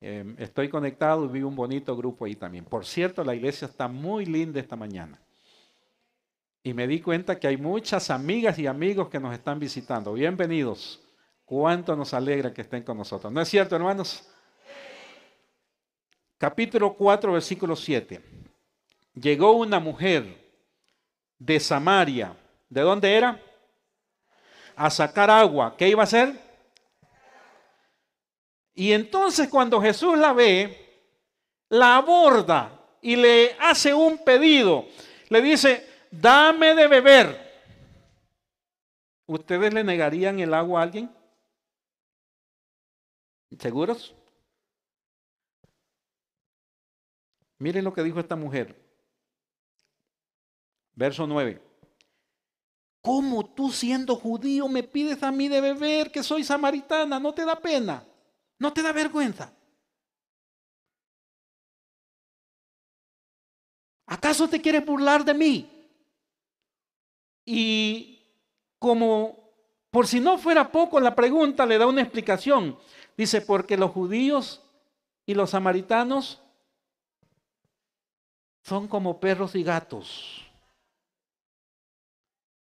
Em, 0.00 0.36
estoy 0.38 0.68
conectado 0.68 1.24
y 1.24 1.28
vi 1.28 1.42
un 1.42 1.56
bonito 1.56 1.96
grupo 1.96 2.26
ahí 2.26 2.36
también. 2.36 2.64
Por 2.64 2.84
cierto, 2.84 3.24
la 3.24 3.34
iglesia 3.34 3.66
está 3.66 3.88
muy 3.88 4.26
linda 4.26 4.60
esta 4.60 4.76
mañana. 4.76 5.18
Y 6.62 6.74
me 6.74 6.86
di 6.86 7.00
cuenta 7.00 7.38
que 7.38 7.46
hay 7.46 7.56
muchas 7.56 8.10
amigas 8.10 8.58
y 8.58 8.66
amigos 8.66 9.08
que 9.08 9.20
nos 9.20 9.32
están 9.32 9.58
visitando. 9.58 10.12
Bienvenidos. 10.12 11.00
Cuánto 11.44 11.94
nos 11.94 12.12
alegra 12.12 12.52
que 12.52 12.62
estén 12.62 12.82
con 12.82 12.98
nosotros. 12.98 13.32
¿No 13.32 13.40
es 13.40 13.48
cierto, 13.48 13.76
hermanos? 13.76 14.28
Capítulo 16.38 16.94
4, 16.94 17.32
versículo 17.32 17.76
7. 17.76 18.20
Llegó 19.14 19.52
una 19.52 19.78
mujer 19.80 20.46
de 21.38 21.60
Samaria. 21.60 22.36
¿De 22.68 22.80
dónde 22.80 23.14
era? 23.14 23.40
A 24.74 24.90
sacar 24.90 25.30
agua. 25.30 25.76
¿Qué 25.76 25.88
iba 25.88 26.02
a 26.02 26.04
hacer? 26.04 26.38
Y 28.74 28.92
entonces 28.92 29.48
cuando 29.48 29.80
Jesús 29.80 30.18
la 30.18 30.32
ve, 30.34 30.86
la 31.70 31.96
aborda 31.96 32.78
y 33.00 33.16
le 33.16 33.56
hace 33.58 33.94
un 33.94 34.18
pedido. 34.18 34.86
Le 35.30 35.40
dice, 35.40 35.88
dame 36.10 36.74
de 36.74 36.86
beber. 36.86 37.46
¿Ustedes 39.26 39.72
le 39.72 39.82
negarían 39.82 40.38
el 40.40 40.52
agua 40.52 40.80
a 40.80 40.82
alguien? 40.84 41.10
¿Seguros? 43.58 44.14
Miren 47.58 47.84
lo 47.84 47.92
que 47.92 48.02
dijo 48.02 48.20
esta 48.20 48.36
mujer. 48.36 48.74
Verso 50.94 51.26
9. 51.26 51.62
¿Cómo 53.02 53.46
tú 53.54 53.70
siendo 53.70 54.16
judío 54.16 54.68
me 54.68 54.82
pides 54.82 55.22
a 55.22 55.30
mí 55.30 55.48
de 55.48 55.60
beber 55.60 56.10
que 56.10 56.22
soy 56.22 56.42
samaritana? 56.42 57.20
¿No 57.20 57.32
te 57.32 57.44
da 57.44 57.54
pena? 57.54 58.04
¿No 58.58 58.72
te 58.72 58.82
da 58.82 58.92
vergüenza? 58.92 59.52
¿Acaso 64.06 64.48
te 64.48 64.60
quieres 64.60 64.84
burlar 64.84 65.24
de 65.24 65.34
mí? 65.34 65.70
Y 67.44 68.18
como 68.78 69.46
por 69.90 70.06
si 70.06 70.20
no 70.20 70.36
fuera 70.36 70.70
poco 70.70 71.00
la 71.00 71.14
pregunta, 71.14 71.64
le 71.64 71.78
da 71.78 71.86
una 71.86 72.02
explicación. 72.02 72.78
Dice, 73.16 73.40
porque 73.40 73.76
los 73.76 73.92
judíos 73.92 74.62
y 75.24 75.34
los 75.34 75.50
samaritanos 75.50 76.42
son 78.66 78.88
como 78.88 79.20
perros 79.20 79.54
y 79.54 79.62
gatos. 79.62 80.44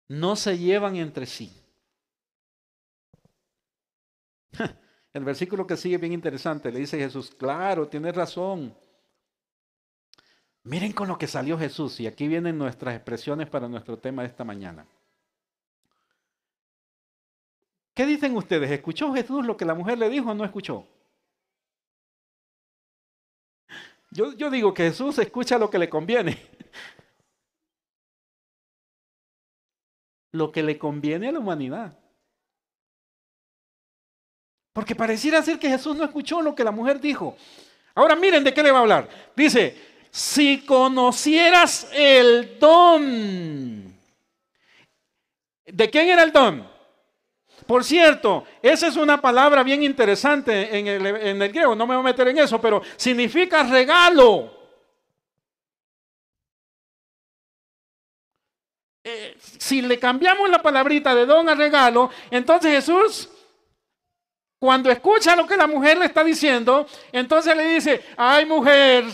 No 0.10 0.36
se 0.36 0.58
llevan 0.58 0.98
entre 0.98 1.26
sí. 1.26 1.50
El 5.14 5.24
versículo 5.24 5.66
que 5.66 5.78
sigue 5.78 5.98
bien 5.98 6.12
interesante, 6.12 6.70
le 6.70 6.80
dice 6.80 7.00
Jesús, 7.00 7.32
claro, 7.32 7.88
tienes 7.88 8.14
razón. 8.14 8.76
Miren 10.64 10.92
con 10.92 11.08
lo 11.08 11.18
que 11.18 11.28
salió 11.28 11.58
Jesús 11.58 11.98
y 12.02 12.08
aquí 12.08 12.28
vienen 12.28 12.58
nuestras 12.58 12.94
expresiones 12.94 13.48
para 13.48 13.70
nuestro 13.70 13.98
tema 13.98 14.24
de 14.24 14.28
esta 14.28 14.44
mañana. 14.44 14.86
¿Qué 17.94 18.06
dicen 18.06 18.36
ustedes? 18.36 18.70
¿Escuchó 18.70 19.14
Jesús 19.14 19.46
lo 19.46 19.56
que 19.56 19.64
la 19.64 19.76
mujer 19.76 19.98
le 19.98 20.10
dijo 20.10 20.32
o 20.32 20.34
no 20.34 20.44
escuchó? 20.44 20.86
Yo, 24.16 24.50
digo 24.50 24.74
que 24.74 24.84
Jesús 24.84 25.20
escucha 25.20 25.58
lo 25.58 25.70
que 25.70 25.78
le 25.78 25.90
conviene. 25.90 26.42
Lo 30.32 30.54
que 30.54 30.64
le 30.64 30.78
conviene 30.78 31.28
a 31.28 31.32
la 31.34 31.40
humanidad. 31.40 31.98
Porque 34.72 34.96
pareciera 34.96 35.42
ser 35.42 35.60
que 35.60 35.70
Jesús 35.70 35.98
no 35.98 36.06
escuchó 36.06 36.42
lo 36.42 36.56
que 36.56 36.64
la 36.64 36.72
mujer 36.72 37.02
dijo. 37.02 37.36
Ahora 37.94 38.16
miren 38.16 38.44
de 38.44 38.54
qué 38.54 38.64
le 38.64 38.72
va 38.72 38.80
a 38.80 38.82
hablar. 38.82 39.10
Dice, 39.36 39.78
si 40.12 40.66
conocieras 40.66 41.90
el 41.94 42.58
don. 42.58 43.98
¿De 45.66 45.90
quién 45.90 46.08
era 46.08 46.24
el 46.24 46.32
don? 46.32 46.75
Por 47.66 47.84
cierto, 47.84 48.46
esa 48.62 48.88
es 48.88 48.96
una 48.96 49.20
palabra 49.20 49.64
bien 49.64 49.82
interesante 49.82 50.78
en 50.78 50.88
el, 50.88 51.50
griego, 51.52 51.76
no 51.76 51.88
me 51.88 51.96
voy 51.96 52.04
a 52.04 52.06
meter 52.06 52.28
en 52.28 52.38
eso, 52.38 52.62
pero 52.62 52.82
significa 52.96 53.64
regalo. 53.64 54.52
Eh, 59.04 59.36
si 59.40 59.82
le 59.82 60.00
cambiamos 60.00 60.50
la 60.50 60.62
palabrita 60.62 61.16
de 61.16 61.26
don 61.26 61.50
a 61.50 61.56
regalo, 61.56 62.12
entonces 62.30 62.72
Jesús, 62.72 63.30
cuando 64.60 64.92
escucha 64.92 65.36
lo 65.36 65.48
que 65.48 65.58
la 65.58 65.68
mujer 65.68 65.98
le 65.98 66.06
está 66.06 66.24
diciendo, 66.24 66.88
entonces 67.12 67.56
le 67.56 67.66
dice, 67.66 68.04
ay 68.18 68.46
mujer, 68.46 69.06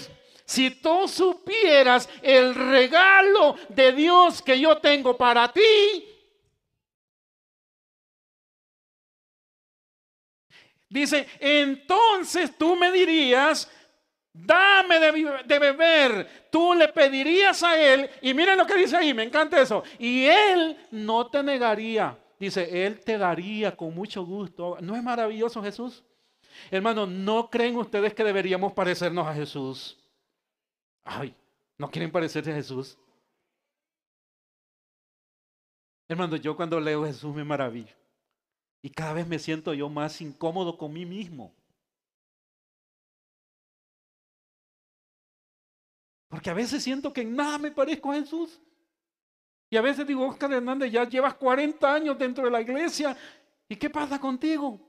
si 0.46 0.72
tú 0.72 1.08
supieras 1.08 2.10
el 2.22 2.54
regalo 2.54 3.56
de 3.70 3.94
Dios 3.94 4.42
que 4.42 4.60
yo 4.60 4.78
tengo 4.80 5.16
para 5.16 5.52
ti, 5.52 6.11
Dice, 10.92 11.26
entonces 11.40 12.58
tú 12.58 12.76
me 12.76 12.92
dirías, 12.92 13.72
dame 14.34 15.00
de, 15.00 15.60
beber. 15.60 16.50
Tú 16.52 16.74
le 16.74 16.90
pedirías 16.90 17.64
a 17.64 17.82
él, 17.82 18.10
y 18.22 18.34
miren 18.34 18.58
lo 18.58 18.66
que 18.66 18.76
dice 18.76 18.98
ahí, 18.98 19.14
me 19.14 19.24
encanta 19.24 19.62
eso. 19.62 19.84
Y 19.98 20.26
él 20.26 20.78
no 20.92 21.28
te 21.28 21.42
negaría. 21.42 22.18
Dice, 22.38 22.86
él 22.86 23.00
te 23.00 23.18
daría 23.18 23.74
con 23.74 23.96
mucho 23.96 24.26
gusto. 24.26 24.78
¿No 24.82 24.98
es 24.98 25.02
maravilloso 25.02 25.64
Jesús? 25.64 26.04
Hermano, 26.70 27.06
¿no 27.06 27.50
creen 27.50 27.78
ustedes 27.78 28.14
que 28.14 28.26
deberíamos 28.26 28.74
parecernos 28.74 29.26
a 29.26 29.34
Jesús? 29.34 29.98
Ay, 31.06 31.34
¿no 31.78 31.90
quieren 31.90 32.12
parecerse 32.12 32.52
a 32.52 32.56
Jesús? 32.56 32.98
Hermano, 36.10 36.36
yo 36.36 36.54
cuando 36.58 36.82
leo 36.82 37.06
Jesús 37.06 37.34
me 37.34 37.46
maravillo. 37.46 38.01
Y 38.82 38.90
cada 38.90 39.14
vez 39.14 39.28
me 39.28 39.40
siento 39.40 39.74
yo 39.74 39.90
más 39.90 40.22
incómodo 40.22 40.78
con 40.78 40.94
mí 40.94 41.06
mismo. 41.06 41.54
Porque 46.28 46.50
a 46.50 46.54
veces 46.54 46.84
siento 46.84 47.14
que 47.14 47.22
en 47.22 47.36
nada 47.36 47.58
me 47.58 47.72
parezco 47.72 48.12
a 48.12 48.16
Jesús. 48.16 48.60
Y 49.70 49.78
a 49.78 49.82
veces 49.82 50.08
digo, 50.08 50.28
Oscar 50.28 50.52
Hernández, 50.52 50.92
ya 50.92 51.08
llevas 51.08 51.36
40 51.36 51.94
años 51.94 52.18
dentro 52.18 52.46
de 52.46 52.52
la 52.52 52.62
iglesia. 52.62 53.16
¿Y 53.70 53.76
qué 53.76 53.90
pasa 53.90 54.20
contigo? 54.20 54.80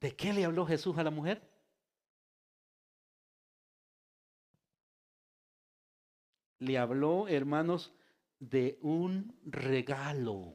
¿De 0.00 0.14
qué 0.14 0.32
le 0.32 0.44
habló 0.44 0.66
Jesús 0.66 0.96
a 0.98 1.02
la 1.02 1.10
mujer? 1.10 1.53
Le 6.64 6.78
habló, 6.78 7.28
hermanos, 7.28 7.92
de 8.38 8.78
un 8.80 9.38
regalo. 9.44 10.54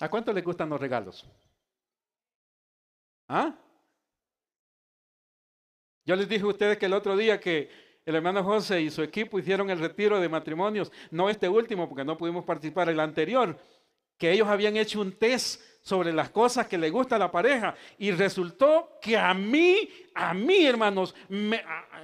¿A 0.00 0.08
cuánto 0.08 0.32
le 0.32 0.42
gustan 0.42 0.68
los 0.68 0.80
regalos? 0.80 1.28
¿Ah? 3.26 3.58
Yo 6.04 6.14
les 6.14 6.28
dije 6.28 6.44
a 6.44 6.46
ustedes 6.46 6.78
que 6.78 6.86
el 6.86 6.92
otro 6.92 7.16
día 7.16 7.40
que 7.40 7.68
el 8.06 8.14
hermano 8.14 8.44
José 8.44 8.80
y 8.80 8.90
su 8.90 9.02
equipo 9.02 9.40
hicieron 9.40 9.68
el 9.68 9.80
retiro 9.80 10.20
de 10.20 10.28
matrimonios, 10.28 10.92
no 11.10 11.28
este 11.28 11.48
último 11.48 11.88
porque 11.88 12.04
no 12.04 12.16
pudimos 12.16 12.44
participar, 12.44 12.88
el 12.88 13.00
anterior, 13.00 13.58
que 14.18 14.32
ellos 14.32 14.48
habían 14.48 14.76
hecho 14.76 15.00
un 15.00 15.12
test 15.12 15.62
sobre 15.80 16.12
las 16.12 16.28
cosas 16.28 16.66
que 16.66 16.76
le 16.76 16.90
gusta 16.90 17.16
a 17.16 17.18
la 17.18 17.30
pareja 17.30 17.74
y 17.96 18.10
resultó 18.10 18.98
que 19.00 19.16
a 19.16 19.32
mí, 19.32 19.88
a 20.14 20.34
mí 20.34 20.66
hermanos, 20.66 21.14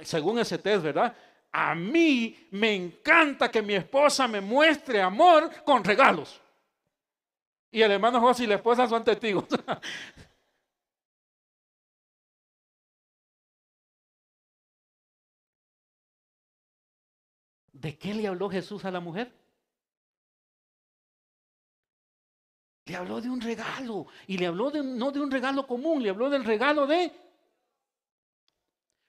según 0.01 0.39
ese 0.39 0.57
test, 0.57 0.81
¿verdad? 0.83 1.15
A 1.51 1.75
mí 1.75 2.47
me 2.51 2.73
encanta 2.73 3.51
que 3.51 3.61
mi 3.61 3.75
esposa 3.75 4.27
me 4.27 4.41
muestre 4.41 5.01
amor 5.01 5.51
con 5.63 5.83
regalos. 5.83 6.41
Y 7.71 7.81
el 7.81 7.91
hermano 7.91 8.19
José 8.21 8.45
y 8.45 8.47
la 8.47 8.55
esposa 8.55 8.87
son 8.87 9.03
testigos. 9.03 9.45
¿De 17.71 17.97
qué 17.97 18.13
le 18.15 18.27
habló 18.27 18.49
Jesús 18.49 18.83
a 18.85 18.91
la 18.91 18.99
mujer? 18.99 19.31
Le 22.85 22.95
habló 22.95 23.19
de 23.19 23.29
un 23.29 23.41
regalo. 23.41 24.07
Y 24.27 24.37
le 24.37 24.47
habló 24.47 24.71
no 24.71 25.11
de 25.11 25.19
un 25.19 25.31
regalo 25.31 25.65
común, 25.65 26.03
le 26.03 26.09
habló 26.09 26.29
del 26.29 26.43
regalo 26.43 26.85
de... 26.85 27.11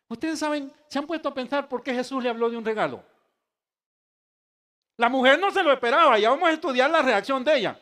Ustedes 0.09 0.39
saben, 0.39 0.73
se 0.89 0.99
han 0.99 1.07
puesto 1.07 1.29
a 1.29 1.35
pensar 1.35 1.69
por 1.69 1.83
qué 1.83 1.93
Jesús 1.93 2.23
le 2.23 2.29
habló 2.29 2.49
de 2.49 2.57
un 2.57 2.65
regalo. 2.65 3.05
La 4.97 5.09
mujer 5.09 5.39
no 5.39 5.51
se 5.51 5.63
lo 5.63 5.73
esperaba, 5.73 6.19
ya 6.19 6.31
vamos 6.31 6.49
a 6.49 6.53
estudiar 6.53 6.91
la 6.91 7.03
reacción 7.03 7.45
de 7.45 7.59
ella. 7.59 7.81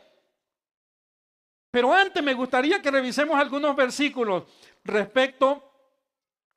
Pero 1.70 1.92
antes 1.92 2.22
me 2.22 2.34
gustaría 2.34 2.80
que 2.80 2.90
revisemos 2.90 3.38
algunos 3.38 3.76
versículos 3.76 4.44
respecto 4.84 5.73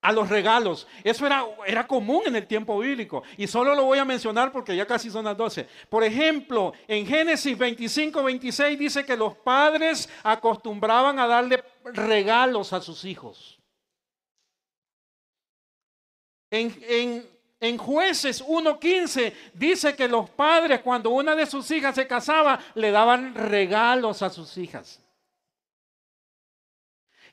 a 0.07 0.11
los 0.13 0.29
regalos. 0.29 0.87
Eso 1.03 1.25
era, 1.25 1.45
era 1.65 1.85
común 1.85 2.23
en 2.27 2.37
el 2.37 2.47
tiempo 2.47 2.79
bíblico. 2.79 3.23
Y 3.35 3.45
solo 3.45 3.75
lo 3.75 3.83
voy 3.83 3.99
a 3.99 4.05
mencionar 4.05 4.53
porque 4.53 4.73
ya 4.73 4.87
casi 4.87 5.09
son 5.09 5.25
las 5.25 5.35
12. 5.35 5.67
Por 5.89 6.01
ejemplo, 6.01 6.71
en 6.87 7.05
Génesis 7.05 7.57
25, 7.57 8.23
26 8.23 8.79
dice 8.79 9.05
que 9.05 9.17
los 9.17 9.35
padres 9.35 10.07
acostumbraban 10.23 11.19
a 11.19 11.27
darle 11.27 11.61
regalos 11.83 12.71
a 12.71 12.79
sus 12.79 13.03
hijos. 13.03 13.59
En, 16.49 16.73
en, 16.87 17.29
en 17.59 17.77
jueces 17.77 18.41
1.15 18.45 19.33
dice 19.55 19.93
que 19.93 20.07
los 20.07 20.29
padres 20.29 20.79
cuando 20.79 21.09
una 21.09 21.35
de 21.35 21.45
sus 21.45 21.69
hijas 21.69 21.95
se 21.95 22.07
casaba 22.07 22.61
le 22.75 22.91
daban 22.91 23.35
regalos 23.35 24.21
a 24.21 24.29
sus 24.29 24.57
hijas. 24.57 25.01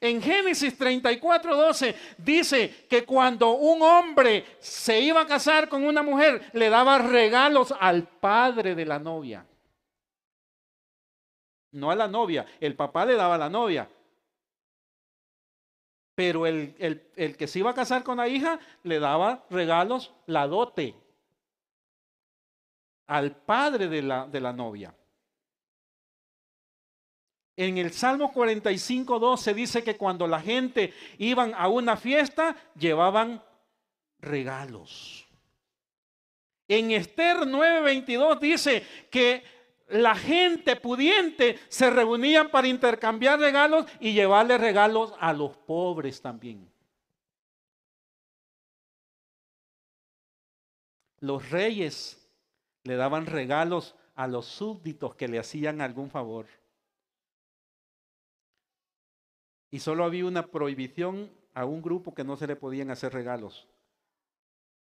En 0.04 0.20
Génesis 0.20 0.76
34, 0.76 1.56
12 1.56 1.96
dice 2.18 2.86
que 2.90 3.06
cuando 3.06 3.52
un 3.52 3.80
hombre 3.80 4.44
se 4.58 5.00
iba 5.00 5.22
a 5.22 5.26
casar 5.26 5.66
con 5.66 5.82
una 5.82 6.02
mujer, 6.02 6.50
le 6.52 6.68
daba 6.68 6.98
regalos 6.98 7.72
al 7.80 8.06
padre 8.06 8.74
de 8.74 8.84
la 8.84 8.98
novia. 8.98 9.46
No 11.72 11.90
a 11.90 11.94
la 11.94 12.06
novia, 12.06 12.44
el 12.60 12.76
papá 12.76 13.06
le 13.06 13.14
daba 13.14 13.36
a 13.36 13.38
la 13.38 13.48
novia. 13.48 13.88
Pero 16.14 16.46
el, 16.46 16.74
el 17.16 17.36
que 17.38 17.46
se 17.46 17.60
iba 17.60 17.70
a 17.70 17.74
casar 17.74 18.04
con 18.04 18.18
la 18.18 18.28
hija 18.28 18.60
le 18.82 18.98
daba 18.98 19.46
regalos, 19.48 20.12
la 20.26 20.46
dote, 20.46 20.94
al 23.06 23.34
padre 23.34 23.88
de 23.88 24.02
la, 24.02 24.26
de 24.26 24.40
la 24.42 24.52
novia. 24.52 24.94
En 27.56 27.78
el 27.78 27.92
Salmo 27.92 28.32
45, 28.32 29.18
12 29.18 29.54
dice 29.54 29.84
que 29.84 29.96
cuando 29.96 30.26
la 30.26 30.40
gente 30.40 30.92
iban 31.18 31.54
a 31.54 31.68
una 31.68 31.96
fiesta, 31.96 32.56
llevaban 32.76 33.42
regalos. 34.18 35.26
En 36.66 36.90
Esther 36.90 37.46
9:22 37.46 38.40
dice 38.40 38.82
que 39.10 39.44
la 39.88 40.14
gente 40.14 40.76
pudiente 40.76 41.58
se 41.68 41.90
reunían 41.90 42.50
para 42.50 42.66
intercambiar 42.66 43.38
regalos 43.38 43.86
y 44.00 44.14
llevarle 44.14 44.58
regalos 44.58 45.12
a 45.20 45.32
los 45.32 45.56
pobres 45.56 46.22
también. 46.22 46.68
Los 51.20 51.50
reyes 51.50 52.28
le 52.82 52.96
daban 52.96 53.26
regalos 53.26 53.94
a 54.14 54.26
los 54.26 54.46
súbditos 54.46 55.14
que 55.14 55.28
le 55.28 55.38
hacían 55.38 55.80
algún 55.80 56.10
favor. 56.10 56.46
Y 59.74 59.80
solo 59.80 60.04
había 60.04 60.24
una 60.24 60.46
prohibición 60.46 61.28
a 61.52 61.64
un 61.64 61.82
grupo 61.82 62.14
que 62.14 62.22
no 62.22 62.36
se 62.36 62.46
le 62.46 62.54
podían 62.54 62.92
hacer 62.92 63.12
regalos. 63.12 63.66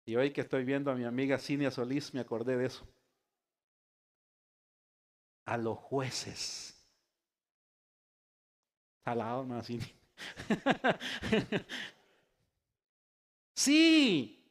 Y 0.05 0.17
hoy 0.17 0.33
que 0.33 0.41
estoy 0.41 0.65
viendo 0.65 0.91
a 0.91 0.97
mi 0.97 1.05
amiga 1.05 1.39
Cinia 1.39 1.71
Solís, 1.71 2.13
me 2.13 2.19
acordé 2.19 2.57
de 2.57 2.67
eso. 2.67 2.85
A 5.45 5.57
los 5.57 5.79
jueces. 5.79 6.85
Salado, 9.05 9.45
más 9.45 9.69
sí. 13.55 14.45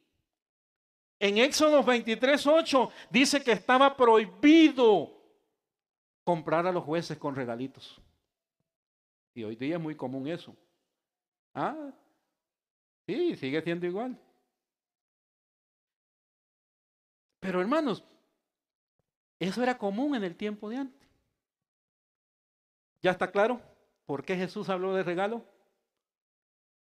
En 1.19 1.39
Éxodo 1.39 1.83
23, 1.83 2.47
8 2.47 2.89
dice 3.09 3.43
que 3.43 3.51
estaba 3.51 3.97
prohibido 3.97 5.11
comprar 6.23 6.67
a 6.67 6.71
los 6.71 6.85
jueces 6.85 7.17
con 7.17 7.35
regalitos. 7.35 8.01
Y 9.33 9.43
hoy 9.43 9.55
día 9.55 9.75
es 9.75 9.81
muy 9.81 9.95
común 9.95 10.27
eso. 10.27 10.55
Ah, 11.53 11.91
sí, 13.05 13.35
sigue 13.35 13.61
siendo 13.61 13.85
igual. 13.85 14.17
Pero 17.39 17.59
hermanos, 17.59 18.03
eso 19.39 19.63
era 19.63 19.77
común 19.77 20.15
en 20.15 20.23
el 20.23 20.35
tiempo 20.35 20.69
de 20.69 20.77
antes. 20.77 21.09
¿Ya 23.01 23.11
está 23.11 23.31
claro 23.31 23.59
por 24.05 24.23
qué 24.23 24.35
Jesús 24.35 24.69
habló 24.69 24.93
de 24.93 25.03
regalo? 25.03 25.43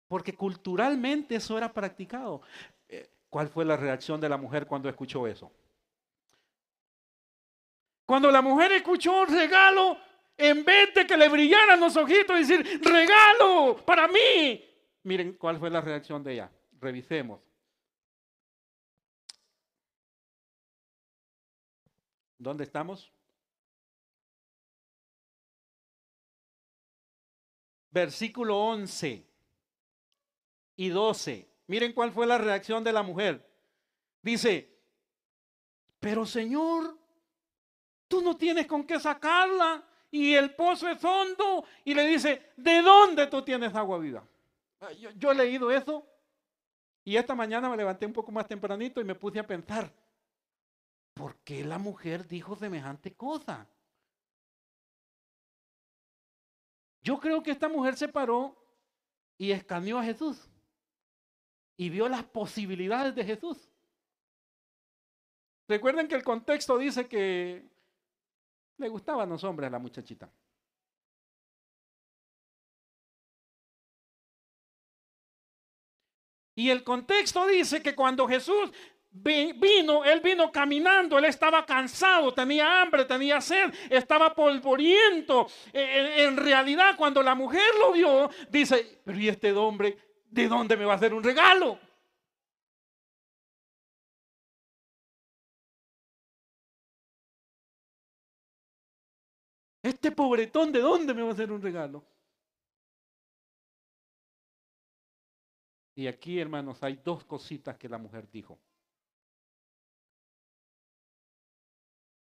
Porque 0.09 0.35
culturalmente 0.35 1.37
eso 1.37 1.57
era 1.57 1.73
practicado. 1.73 2.43
Eh, 2.89 3.09
¿Cuál 3.31 3.49
fue 3.49 3.65
la 3.65 3.77
reacción 3.77 4.21
de 4.21 4.29
la 4.29 4.37
mujer 4.37 4.67
cuando 4.67 4.89
escuchó 4.89 5.27
eso? 5.27 5.51
Cuando 8.05 8.31
la 8.31 8.43
mujer 8.43 8.73
escuchó 8.73 9.23
un 9.23 9.29
regalo, 9.29 9.97
en 10.41 10.65
vez 10.65 10.95
de 10.95 11.07
que 11.07 11.17
le 11.17 11.29
brillaran 11.29 11.79
los 11.79 11.97
ojitos 11.97 12.37
y 12.37 12.45
decir, 12.45 12.81
regalo 12.83 13.77
para 13.85 14.09
mí. 14.09 14.65
Miren 15.03 15.35
cuál 15.35 15.59
fue 15.59 15.71
la 15.71 15.81
reacción 15.81 16.23
de 16.23 16.33
ella. 16.33 16.51
Revisemos. 16.81 17.41
¿Dónde 22.39 22.65
estamos? 22.65 23.13
Versículo 27.91 28.57
11 28.57 29.27
y 30.77 30.89
12. 30.89 31.51
Miren 31.67 31.93
cuál 31.93 32.13
fue 32.13 32.27
la 32.27 32.39
reacción 32.39 32.83
de 32.83 32.93
la 32.93 33.03
mujer. 33.03 33.47
Dice, 34.23 34.81
pero 35.99 36.25
Señor, 36.25 36.97
tú 38.09 38.23
no 38.23 38.37
tienes 38.37 38.67
con 38.67 38.85
qué 38.85 38.99
sacarla 38.99 39.87
y 40.11 40.35
el 40.35 40.55
pozo 40.55 40.89
es 40.89 41.03
hondo 41.05 41.65
y 41.85 41.95
le 41.95 42.07
dice, 42.07 42.53
¿de 42.57 42.83
dónde 42.83 43.27
tú 43.29 43.43
tienes 43.43 43.75
agua 43.75 43.99
viva? 43.99 44.27
Ah, 44.81 44.93
yo, 44.93 45.31
he 45.31 45.35
leído 45.35 45.71
eso 45.71 46.07
y 47.05 47.17
esta 47.17 47.35
mañana 47.35 47.69
me 47.69 47.77
levanté 47.77 48.07
un 48.07 48.13
poco 48.13 48.33
más 48.33 48.47
tempranito 48.47 49.01
y 49.01 49.05
me 49.05 49.15
puse 49.15 49.39
a 49.39 49.47
pensar, 49.47 49.93
¿por 51.15 51.37
qué 51.39 51.65
la 51.65 51.79
mujer 51.79 52.27
dijo 52.27 52.57
semejante 52.57 53.15
cosa? 53.15 53.69
Yo 57.03 57.19
creo 57.19 57.43
que 57.43 57.51
esta 57.51 57.69
mujer 57.69 57.97
se 57.97 58.09
paró 58.09 58.57
y 59.39 59.53
escaneó 59.53 59.99
a 59.99 60.05
Jesús 60.05 60.51
y 61.77 61.89
vio 61.89 62.09
las 62.09 62.25
posibilidades 62.25 63.15
de 63.15 63.25
Jesús. 63.25 63.71
Recuerden 65.67 66.09
que 66.09 66.17
el 66.17 66.25
contexto 66.25 66.77
dice 66.79 67.07
que 67.09 67.70
le 68.81 68.89
gustaban 68.89 69.29
los 69.29 69.45
hombres 69.45 69.69
a 69.69 69.71
la 69.71 69.79
muchachita. 69.79 70.31
Y 76.55 76.69
el 76.69 76.83
contexto 76.83 77.47
dice 77.47 77.83
que 77.83 77.95
cuando 77.95 78.27
Jesús 78.27 78.71
vino, 79.11 80.05
él 80.05 80.21
vino 80.21 80.53
caminando, 80.53 81.19
él 81.19 81.25
estaba 81.25 81.65
cansado, 81.65 82.33
tenía 82.33 82.83
hambre, 82.83 83.05
tenía 83.05 83.41
sed, 83.41 83.73
estaba 83.89 84.35
polvoriento. 84.35 85.47
E, 85.73 85.81
e, 85.81 86.25
en, 86.25 86.37
realidad, 86.37 86.97
cuando 86.97 87.23
la 87.23 87.35
mujer 87.35 87.63
lo 87.79 87.93
vio, 87.93 88.31
dice, 88.51 89.01
pero 89.05 89.19
¿y 89.19 89.29
este 89.29 89.53
hombre 89.53 89.97
de 90.27 90.49
dónde 90.49 90.77
me 90.77 90.85
va 90.85 90.95
a 90.95 90.97
hacer 90.97 91.15
un 91.15 91.23
regalo? 91.23 91.79
Este 99.91 100.13
pobretón, 100.13 100.71
¿de 100.71 100.79
dónde 100.79 101.13
me 101.13 101.23
va 101.23 101.31
a 101.31 101.33
hacer 101.33 101.51
un 101.51 101.61
regalo? 101.61 102.05
Y 105.97 106.07
aquí, 106.07 106.39
hermanos, 106.39 106.81
hay 106.85 106.95
dos 107.05 107.25
cositas 107.25 107.77
que 107.77 107.89
la 107.89 107.99
mujer 107.99 108.31
dijo. 108.31 108.57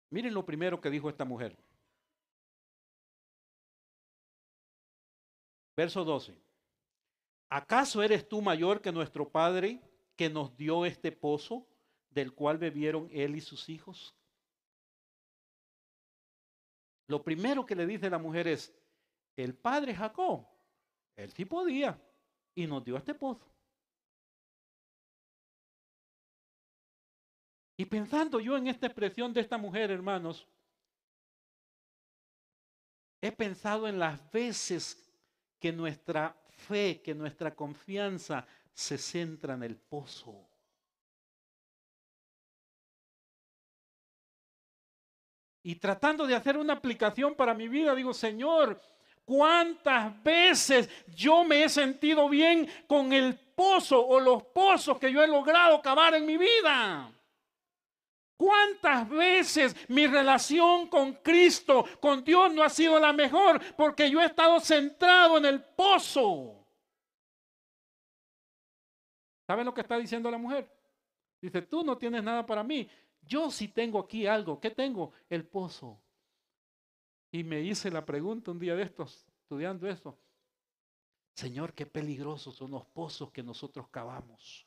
Miren 0.10 0.34
lo 0.34 0.46
primero 0.46 0.80
que 0.80 0.90
dijo 0.90 1.10
esta 1.10 1.26
mujer. 1.26 1.58
Verso 5.76 6.06
12. 6.06 6.38
¿Acaso 7.50 8.02
eres 8.02 8.30
tú 8.30 8.42
mayor 8.42 8.82
que 8.82 8.94
nuestro 8.94 9.30
Padre 9.30 9.82
que 10.16 10.30
nos 10.30 10.56
dio 10.56 10.86
este 10.86 11.12
pozo 11.12 11.68
del 12.12 12.34
cual 12.34 12.58
bebieron 12.58 13.10
él 13.12 13.36
y 13.36 13.42
sus 13.42 13.68
hijos? 13.68 14.17
Lo 17.08 17.24
primero 17.24 17.65
que 17.65 17.76
le 17.76 17.86
dice 17.86 18.10
la 18.10 18.17
mujer 18.17 18.48
es, 18.48 18.74
el 19.36 19.56
padre 19.56 19.96
Jacob, 19.96 20.46
él 21.15 21.32
sí 21.32 21.46
podía 21.46 22.00
y 22.54 22.67
nos 22.67 22.84
dio 22.84 22.98
este 22.98 23.13
pozo. 23.13 23.48
Y 27.78 27.86
pensando 27.86 28.39
yo 28.39 28.58
en 28.58 28.67
esta 28.67 28.88
expresión 28.88 29.32
de 29.34 29.41
esta 29.41 29.58
mujer, 29.58 29.91
hermanos, 29.91 30.48
he 33.22 33.32
pensado 33.32 33.88
en 33.88 34.00
las 34.00 34.32
veces 34.32 35.08
que 35.60 35.72
nuestra 35.72 36.36
fe, 36.50 37.02
que 37.02 37.13
nuestra 37.13 37.56
confianza 37.56 38.48
se 38.74 38.98
centra 38.98 39.54
en 39.54 39.63
el 39.63 39.76
pozo. 39.78 40.47
Y 45.68 45.76
tratando 45.76 46.26
de 46.26 46.34
hacer 46.34 46.56
una 46.56 46.72
aplicación 46.72 47.36
para 47.36 47.54
mi 47.54 47.68
vida, 47.68 47.94
digo, 47.94 48.14
Señor, 48.14 48.80
¿cuántas 49.26 50.24
veces 50.24 50.90
yo 51.14 51.44
me 51.44 51.62
he 51.62 51.68
sentido 51.68 52.30
bien 52.30 52.70
con 52.88 53.12
el 53.12 53.38
pozo 53.54 54.00
o 54.00 54.18
los 54.18 54.44
pozos 54.44 54.98
que 54.98 55.12
yo 55.12 55.22
he 55.22 55.28
logrado 55.28 55.82
cavar 55.82 56.16
en 56.16 56.26
mi 56.26 56.38
vida? 56.38 57.12
¿Cuántas 58.38 59.10
veces 59.10 59.76
mi 59.90 60.08
relación 60.08 60.88
con 60.88 61.16
Cristo, 61.16 61.84
con 62.00 62.24
Dios 62.24 62.54
no 62.54 62.64
ha 62.64 62.70
sido 62.70 62.98
la 62.98 63.12
mejor 63.12 63.60
porque 63.76 64.10
yo 64.10 64.22
he 64.22 64.26
estado 64.26 64.62
centrado 64.62 65.38
en 65.38 65.48
el 65.48 65.62
pozo? 65.62 66.66
¿Saben 69.46 69.66
lo 69.66 69.74
que 69.74 69.82
está 69.82 69.98
diciendo 69.98 70.32
la 70.32 70.38
mujer? 70.38 70.72
Dice, 71.42 71.62
tú 71.64 71.84
no 71.84 71.98
tienes 71.98 72.24
nada 72.24 72.46
para 72.46 72.64
mí. 72.64 72.90
Yo 73.28 73.52
sí 73.52 73.68
tengo 73.68 74.00
aquí 74.00 74.26
algo. 74.26 74.60
¿Qué 74.60 74.72
tengo? 74.72 75.12
El 75.30 75.46
pozo. 75.46 76.00
Y 77.32 77.44
me 77.44 77.62
hice 77.62 77.92
la 77.92 78.06
pregunta 78.06 78.52
un 78.52 78.60
día 78.60 78.76
de 78.76 78.84
estos, 78.84 79.28
estudiando 79.42 79.88
esto. 79.88 80.18
Señor, 81.34 81.74
qué 81.74 81.86
peligrosos 81.86 82.56
son 82.56 82.72
los 82.72 82.86
pozos 82.86 83.32
que 83.32 83.44
nosotros 83.44 83.88
cavamos. 83.90 84.66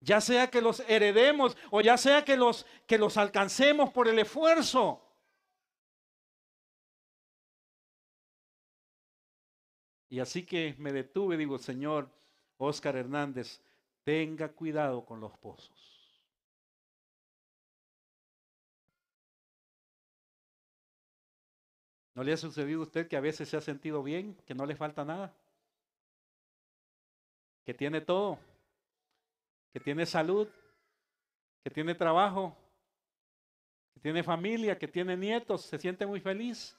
Ya 0.00 0.20
sea 0.20 0.48
que 0.48 0.62
los 0.62 0.80
heredemos 0.88 1.56
o 1.70 1.80
ya 1.80 1.96
sea 1.96 2.24
que 2.24 2.36
los, 2.36 2.64
que 2.86 2.96
los 2.96 3.16
alcancemos 3.16 3.90
por 3.90 4.08
el 4.08 4.18
esfuerzo. 4.20 5.02
Y 10.08 10.20
así 10.20 10.46
que 10.46 10.76
me 10.78 10.92
detuve, 10.92 11.36
digo, 11.36 11.58
Señor, 11.58 12.08
Oscar 12.56 12.96
Hernández, 12.96 13.60
tenga 14.06 14.48
cuidado 14.52 15.04
con 15.04 15.18
los 15.18 15.36
pozos. 15.36 16.22
¿No 22.14 22.22
le 22.22 22.32
ha 22.32 22.36
sucedido 22.36 22.78
a 22.78 22.84
usted 22.84 23.08
que 23.08 23.16
a 23.16 23.20
veces 23.20 23.48
se 23.48 23.56
ha 23.56 23.60
sentido 23.60 24.04
bien, 24.04 24.36
que 24.46 24.54
no 24.54 24.64
le 24.64 24.76
falta 24.76 25.04
nada? 25.04 25.34
Que 27.64 27.74
tiene 27.74 28.00
todo 28.00 28.38
que 29.72 29.80
tiene 29.80 30.06
salud, 30.06 30.48
que 31.62 31.68
tiene 31.68 31.94
trabajo, 31.94 32.56
que 33.92 34.00
tiene 34.00 34.22
familia, 34.22 34.78
que 34.78 34.88
tiene 34.88 35.18
nietos, 35.18 35.66
se 35.66 35.78
siente 35.78 36.06
muy 36.06 36.18
feliz. 36.18 36.74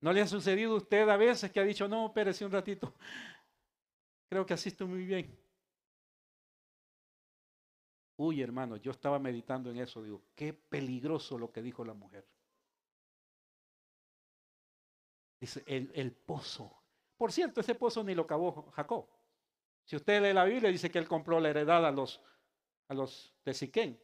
¿No 0.00 0.14
le 0.14 0.22
ha 0.22 0.26
sucedido 0.26 0.72
a 0.72 0.76
usted 0.76 1.06
a 1.10 1.16
veces 1.18 1.50
que 1.50 1.60
ha 1.60 1.64
dicho, 1.64 1.86
no, 1.88 2.06
espérese 2.06 2.46
un 2.46 2.52
ratito? 2.52 2.94
Creo 4.30 4.46
que 4.46 4.54
así 4.54 4.70
estoy 4.70 4.86
muy 4.86 5.04
bien. 5.04 5.41
Uy, 8.24 8.40
hermano, 8.40 8.76
yo 8.76 8.92
estaba 8.92 9.18
meditando 9.18 9.68
en 9.68 9.78
eso, 9.78 10.00
digo, 10.00 10.22
qué 10.36 10.52
peligroso 10.52 11.36
lo 11.36 11.50
que 11.50 11.60
dijo 11.60 11.84
la 11.84 11.92
mujer. 11.92 12.24
Dice, 15.40 15.64
el, 15.66 15.90
el 15.92 16.12
pozo. 16.12 16.84
Por 17.16 17.32
cierto, 17.32 17.60
ese 17.60 17.74
pozo 17.74 18.04
ni 18.04 18.14
lo 18.14 18.24
cavó 18.24 18.70
Jacob. 18.70 19.08
Si 19.84 19.96
usted 19.96 20.22
lee 20.22 20.32
la 20.32 20.44
Biblia, 20.44 20.70
dice 20.70 20.88
que 20.88 21.00
él 21.00 21.08
compró 21.08 21.40
la 21.40 21.50
heredad 21.50 21.84
a 21.84 21.90
los, 21.90 22.22
a 22.86 22.94
los 22.94 23.34
de 23.44 23.54
Siquén. 23.54 24.00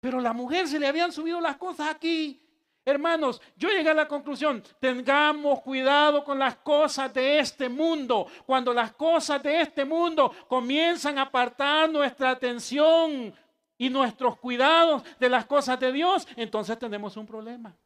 Pero 0.00 0.18
la 0.22 0.32
mujer 0.32 0.66
se 0.66 0.78
le 0.78 0.86
habían 0.86 1.12
subido 1.12 1.42
las 1.42 1.58
cosas 1.58 1.94
aquí. 1.94 2.45
Hermanos, 2.88 3.42
yo 3.56 3.68
llegué 3.68 3.90
a 3.90 3.94
la 3.94 4.06
conclusión, 4.06 4.62
tengamos 4.78 5.60
cuidado 5.62 6.22
con 6.22 6.38
las 6.38 6.54
cosas 6.58 7.12
de 7.12 7.40
este 7.40 7.68
mundo. 7.68 8.28
Cuando 8.46 8.72
las 8.72 8.92
cosas 8.92 9.42
de 9.42 9.60
este 9.60 9.84
mundo 9.84 10.32
comienzan 10.46 11.18
a 11.18 11.22
apartar 11.22 11.90
nuestra 11.90 12.30
atención 12.30 13.34
y 13.76 13.90
nuestros 13.90 14.38
cuidados 14.38 15.02
de 15.18 15.28
las 15.28 15.46
cosas 15.46 15.80
de 15.80 15.90
Dios, 15.90 16.28
entonces 16.36 16.78
tenemos 16.78 17.16
un 17.16 17.26
problema. 17.26 17.76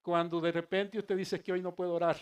Cuando 0.00 0.40
de 0.40 0.52
repente 0.52 0.98
usted 0.98 1.18
dice 1.18 1.42
que 1.42 1.52
hoy 1.52 1.60
no 1.60 1.74
puedo 1.74 1.92
orar, 1.92 2.16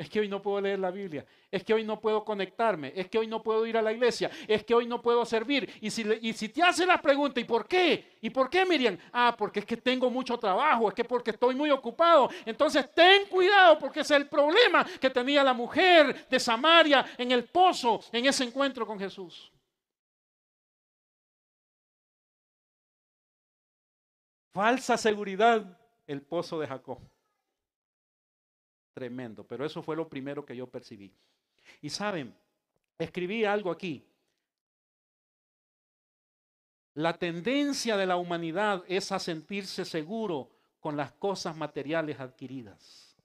es 0.00 0.08
que 0.08 0.18
hoy 0.18 0.28
no 0.28 0.40
puedo 0.40 0.62
leer 0.62 0.78
la 0.78 0.90
Biblia. 0.90 1.26
Es 1.50 1.62
que 1.62 1.74
hoy 1.74 1.84
no 1.84 2.00
puedo 2.00 2.24
conectarme. 2.24 2.90
Es 2.96 3.10
que 3.10 3.18
hoy 3.18 3.26
no 3.26 3.42
puedo 3.42 3.66
ir 3.66 3.76
a 3.76 3.82
la 3.82 3.92
iglesia. 3.92 4.30
Es 4.48 4.64
que 4.64 4.74
hoy 4.74 4.86
no 4.86 5.02
puedo 5.02 5.26
servir. 5.26 5.74
Y 5.82 5.90
si, 5.90 6.48
te 6.48 6.62
hace 6.62 6.86
la 6.86 7.02
pregunta, 7.02 7.38
¿y 7.38 7.44
por 7.44 7.68
qué? 7.68 8.16
¿Y 8.22 8.30
por 8.30 8.48
qué, 8.48 8.64
Miriam? 8.64 8.96
Ah, 9.12 9.34
porque 9.36 9.60
es 9.60 9.66
que 9.66 9.76
tengo 9.76 10.08
mucho 10.08 10.38
trabajo. 10.38 10.88
Es 10.88 10.94
que 10.94 11.04
porque 11.04 11.32
estoy 11.32 11.54
muy 11.54 11.70
ocupado. 11.70 12.30
Entonces 12.46 12.90
ten 12.94 13.26
cuidado 13.26 13.78
porque 13.78 14.00
es 14.00 14.10
el 14.10 14.26
problema 14.26 14.86
que 14.98 15.10
tenía 15.10 15.44
la 15.44 15.52
mujer 15.52 16.26
de 16.30 16.40
Samaria 16.40 17.04
en 17.18 17.32
el 17.32 17.44
pozo, 17.44 18.00
en 18.10 18.24
ese 18.24 18.44
encuentro 18.44 18.86
con 18.86 18.98
Jesús. 18.98 19.52
Falsa 24.54 24.96
seguridad, 24.96 25.78
el 26.06 26.22
pozo 26.22 26.58
de 26.58 26.68
Jacob 26.68 27.00
tremendo, 28.92 29.46
pero 29.46 29.64
eso 29.64 29.82
fue 29.82 29.96
lo 29.96 30.08
primero 30.08 30.44
que 30.44 30.56
yo 30.56 30.66
percibí. 30.66 31.12
Y 31.80 31.90
saben, 31.90 32.34
escribí 32.98 33.44
algo 33.44 33.70
aquí. 33.70 34.06
La 36.94 37.16
tendencia 37.16 37.96
de 37.96 38.06
la 38.06 38.16
humanidad 38.16 38.84
es 38.88 39.12
a 39.12 39.18
sentirse 39.18 39.84
seguro 39.84 40.50
con 40.80 40.96
las 40.96 41.12
cosas 41.12 41.56
materiales 41.56 42.18
adquiridas. 42.18 43.16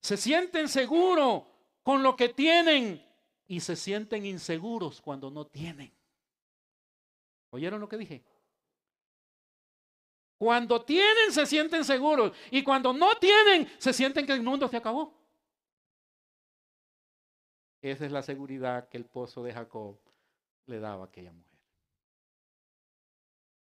Se 0.00 0.16
sienten 0.16 0.68
seguros 0.68 1.44
con 1.82 2.02
lo 2.02 2.16
que 2.16 2.28
tienen 2.28 3.04
y 3.46 3.60
se 3.60 3.76
sienten 3.76 4.24
inseguros 4.26 5.00
cuando 5.00 5.30
no 5.30 5.46
tienen. 5.46 5.92
¿Oyeron 7.50 7.80
lo 7.80 7.88
que 7.88 7.96
dije? 7.96 8.24
Cuando 10.40 10.80
tienen 10.80 11.32
se 11.32 11.44
sienten 11.44 11.84
seguros 11.84 12.32
y 12.50 12.62
cuando 12.62 12.94
no 12.94 13.14
tienen 13.16 13.70
se 13.76 13.92
sienten 13.92 14.24
que 14.24 14.32
el 14.32 14.42
mundo 14.42 14.66
se 14.68 14.78
acabó. 14.78 15.12
Esa 17.82 18.06
es 18.06 18.10
la 18.10 18.22
seguridad 18.22 18.88
que 18.88 18.96
el 18.96 19.04
pozo 19.04 19.42
de 19.42 19.52
Jacob 19.52 19.98
le 20.64 20.80
daba 20.80 21.02
a 21.02 21.06
aquella 21.08 21.30
mujer. 21.30 21.60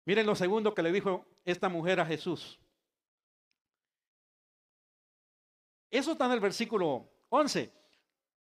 Miren 0.04 0.26
lo 0.26 0.34
segundo 0.34 0.74
que 0.74 0.82
le 0.82 0.92
dijo 0.92 1.24
esta 1.46 1.70
mujer 1.70 2.00
a 2.00 2.04
Jesús. 2.04 2.60
Eso 5.90 6.12
está 6.12 6.26
en 6.26 6.32
el 6.32 6.40
versículo 6.40 7.08
11. 7.30 7.72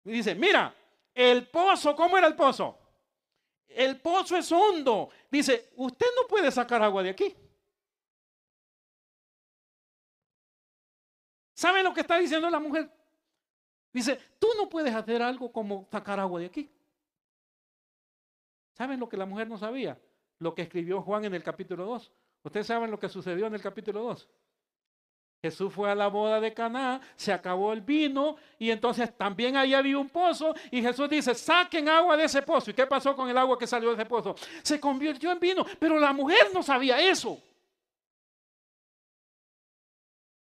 dice, 0.03 0.35
mira, 0.35 0.75
el 1.15 1.47
pozo, 1.47 1.95
¿cómo 1.95 2.19
era 2.19 2.27
el 2.27 2.35
pozo? 2.35 2.77
El 3.69 4.01
pozo 4.01 4.37
es 4.37 4.51
hondo. 4.51 5.11
Dice, 5.31 5.71
usted 5.77 6.07
no 6.21 6.27
puede 6.27 6.51
sacar 6.51 6.83
agua 6.83 7.05
de 7.05 7.11
aquí. 7.11 7.46
¿Sabe 11.67 11.83
lo 11.83 11.93
que 11.93 12.03
está 12.03 12.17
diciendo 12.17 12.49
la 12.49 12.61
mujer? 12.61 12.89
Dice, 13.93 14.21
tú 14.39 14.47
no 14.57 14.69
puedes 14.69 14.95
hacer 14.95 15.21
algo 15.21 15.51
como 15.51 15.89
sacar 15.91 16.21
agua 16.21 16.39
de 16.39 16.47
aquí. 16.47 16.71
¿Saben 18.73 19.01
lo 19.01 19.09
que 19.09 19.17
la 19.17 19.27
mujer 19.27 19.49
no 19.49 19.59
sabía? 19.59 20.01
Lo 20.39 20.55
que 20.55 20.63
escribió 20.63 21.03
Juan 21.03 21.25
en 21.25 21.35
el 21.35 21.43
capítulo 21.43 21.85
2. 21.85 22.13
Ustedes 22.45 22.69
saben 22.69 22.89
lo 22.89 23.01
que 23.01 23.09
sucedió 23.09 23.49
en 23.49 23.55
el 23.55 23.61
capítulo 23.61 24.01
2. 24.05 24.29
Jesús 25.43 25.73
fue 25.73 25.91
a 25.91 25.97
la 25.97 26.07
boda 26.07 26.41
de 26.41 26.55
Caná, 26.55 27.01
se 27.17 27.33
acabó 27.33 27.73
el 27.73 27.81
vino 27.81 28.37
y 28.61 28.71
entonces 28.71 29.13
también 29.17 29.57
ahí 29.57 29.75
había 29.75 29.99
un 29.99 30.09
pozo 30.09 30.55
y 30.71 30.81
Jesús 30.81 31.11
dice, 31.11 31.35
saquen 31.35 31.89
agua 31.89 32.17
de 32.17 32.27
ese 32.27 32.43
pozo. 32.43 32.71
¿Y 32.71 32.75
qué 32.75 32.87
pasó 32.87 33.17
con 33.17 33.29
el 33.29 33.37
agua 33.37 33.59
que 33.59 33.67
salió 33.67 33.89
de 33.89 33.97
ese 33.97 34.07
pozo? 34.07 34.37
Se 34.63 34.79
convirtió 34.79 35.33
en 35.33 35.41
vino, 35.41 35.67
pero 35.81 35.99
la 35.99 36.13
mujer 36.13 36.47
no 36.55 36.63
sabía 36.63 37.01
eso. 37.01 37.43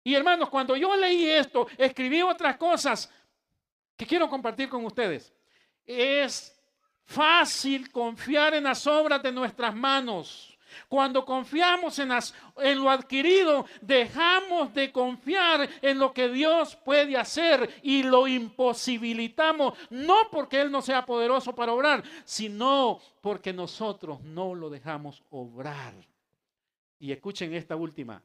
Y 0.05 0.13
hermanos, 0.13 0.51
cuando 0.51 0.75
yo 0.75 0.95
leí 0.95 1.27
esto, 1.27 1.67
escribí 1.79 2.21
otras 2.21 2.57
cosas 2.57 3.11
que 3.97 4.05
quiero 4.05 4.29
compartir 4.29 4.69
con 4.69 4.85
ustedes. 4.85 5.33
Es 5.83 6.55
fácil 7.05 7.91
confiar 7.91 8.53
en 8.53 8.65
las 8.65 8.85
obras 8.85 9.23
de 9.23 9.31
nuestras 9.31 9.75
manos. 9.75 10.55
Cuando 10.87 11.25
confiamos 11.25 11.97
en, 11.97 12.11
en, 12.57 12.83
lo 12.83 12.91
adquirido, 12.91 13.65
dejamos 13.81 14.71
de 14.75 14.91
confiar 14.91 15.67
en 15.81 15.97
lo 15.97 16.13
que 16.13 16.29
Dios 16.29 16.75
puede 16.75 17.17
hacer 17.17 17.79
y 17.81 18.03
lo 18.03 18.27
imposibilitamos, 18.27 19.75
no 19.89 20.29
porque 20.29 20.61
Él 20.61 20.69
no 20.69 20.83
sea 20.83 21.03
poderoso 21.03 21.55
para 21.55 21.71
obrar, 21.71 22.03
sino 22.25 22.99
porque 23.21 23.51
nosotros 23.51 24.21
no 24.21 24.53
lo 24.53 24.69
dejamos 24.69 25.23
obrar. 25.31 25.95
Y 26.99 27.11
escuchen 27.11 27.55
esta 27.55 27.75
última. 27.75 28.21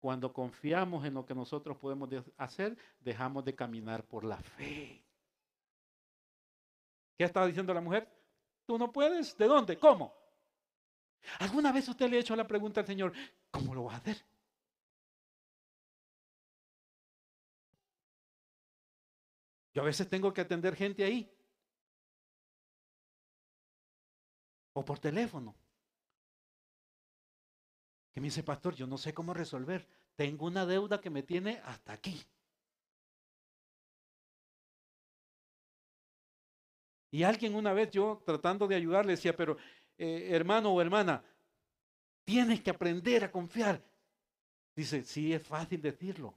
Cuando 0.00 0.32
confiamos 0.32 1.04
en 1.04 1.14
lo 1.14 1.26
que 1.26 1.34
nosotros 1.34 1.76
podemos 1.76 2.08
hacer, 2.38 2.76
dejamos 3.00 3.44
de 3.44 3.54
caminar 3.54 4.02
por 4.04 4.24
la 4.24 4.38
fe. 4.38 5.04
¿Qué 7.18 7.24
estaba 7.24 7.46
diciendo 7.46 7.74
la 7.74 7.82
mujer? 7.82 8.08
Tú 8.64 8.78
no 8.78 8.90
puedes. 8.90 9.36
¿De 9.36 9.46
dónde? 9.46 9.78
¿Cómo? 9.78 10.14
¿Alguna 11.38 11.70
vez 11.70 11.86
usted 11.86 12.08
le 12.08 12.16
ha 12.16 12.20
hecho 12.20 12.34
la 12.34 12.46
pregunta 12.46 12.80
al 12.80 12.86
Señor, 12.86 13.12
¿cómo 13.50 13.74
lo 13.74 13.84
va 13.84 13.94
a 13.94 13.96
hacer? 13.98 14.16
Yo 19.74 19.82
a 19.82 19.84
veces 19.84 20.08
tengo 20.08 20.32
que 20.32 20.40
atender 20.40 20.74
gente 20.74 21.04
ahí. 21.04 21.30
O 24.72 24.82
por 24.82 24.98
teléfono. 24.98 25.54
Que 28.12 28.20
me 28.20 28.26
dice, 28.26 28.42
pastor, 28.42 28.74
yo 28.74 28.86
no 28.86 28.98
sé 28.98 29.14
cómo 29.14 29.34
resolver. 29.34 29.86
Tengo 30.16 30.46
una 30.46 30.66
deuda 30.66 31.00
que 31.00 31.10
me 31.10 31.22
tiene 31.22 31.60
hasta 31.64 31.92
aquí. 31.92 32.20
Y 37.12 37.22
alguien 37.24 37.54
una 37.54 37.72
vez 37.72 37.90
yo 37.90 38.22
tratando 38.24 38.68
de 38.68 38.76
ayudarle 38.76 39.12
decía, 39.12 39.34
pero 39.34 39.56
eh, 39.98 40.28
hermano 40.30 40.72
o 40.72 40.80
hermana, 40.80 41.24
tienes 42.24 42.60
que 42.62 42.70
aprender 42.70 43.24
a 43.24 43.32
confiar. 43.32 43.82
Dice, 44.74 45.02
sí, 45.02 45.32
es 45.32 45.42
fácil 45.42 45.82
decirlo. 45.82 46.34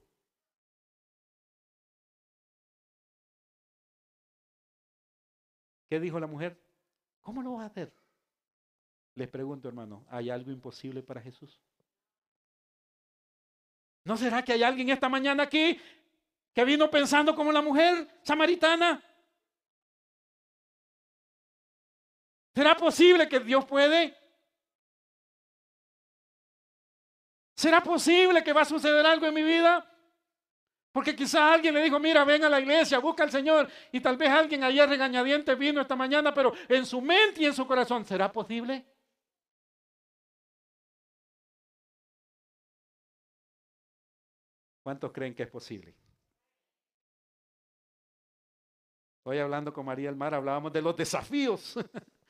¿Qué 5.87 5.99
dijo 5.99 6.19
la 6.19 6.27
mujer? 6.27 6.59
¿Cómo 7.21 7.43
lo 7.43 7.53
vas 7.53 7.63
a 7.63 7.65
hacer? 7.67 8.02
Les 9.15 9.27
pregunto, 9.27 9.67
hermano, 9.67 10.05
¿hay 10.09 10.29
algo 10.29 10.51
imposible 10.51 11.03
para 11.03 11.21
Jesús? 11.21 11.61
¿No 14.03 14.17
será 14.17 14.43
que 14.43 14.53
hay 14.53 14.63
alguien 14.63 14.89
esta 14.89 15.07
mañana 15.07 15.43
aquí 15.43 15.79
que 16.53 16.65
vino 16.65 16.89
pensando 16.89 17.35
como 17.35 17.51
la 17.51 17.61
mujer 17.61 18.19
samaritana? 18.23 19.03
¿Será 22.53 22.75
posible 22.75 23.27
que 23.29 23.39
Dios 23.39 23.65
puede? 23.65 24.15
¿Será 27.55 27.81
posible 27.81 28.43
que 28.43 28.53
va 28.53 28.61
a 28.61 28.65
suceder 28.65 29.05
algo 29.05 29.27
en 29.27 29.33
mi 29.33 29.43
vida? 29.43 29.89
Porque 30.91 31.15
quizá 31.15 31.53
alguien 31.53 31.73
le 31.73 31.83
dijo, 31.83 31.99
mira, 31.99 32.23
ven 32.23 32.43
a 32.43 32.49
la 32.49 32.59
iglesia, 32.59 32.99
busca 32.99 33.23
al 33.23 33.31
Señor. 33.31 33.69
Y 33.91 33.99
tal 33.99 34.17
vez 34.17 34.29
alguien 34.29 34.63
ayer 34.63 34.87
regañadiente 34.87 35.55
vino 35.55 35.81
esta 35.81 35.95
mañana, 35.95 36.33
pero 36.33 36.53
en 36.67 36.85
su 36.85 37.01
mente 37.01 37.41
y 37.41 37.45
en 37.45 37.53
su 37.53 37.65
corazón, 37.65 38.05
¿será 38.05 38.31
posible? 38.31 38.92
¿Cuántos 44.83 45.11
creen 45.11 45.33
que 45.33 45.43
es 45.43 45.49
posible? 45.49 45.95
Hoy 49.23 49.39
hablando 49.39 49.73
con 49.73 49.85
María 49.85 50.09
El 50.09 50.17
Mar 50.17 50.33
hablábamos 50.33 50.71
de 50.73 50.81
los 50.81 50.95
desafíos. 50.95 51.75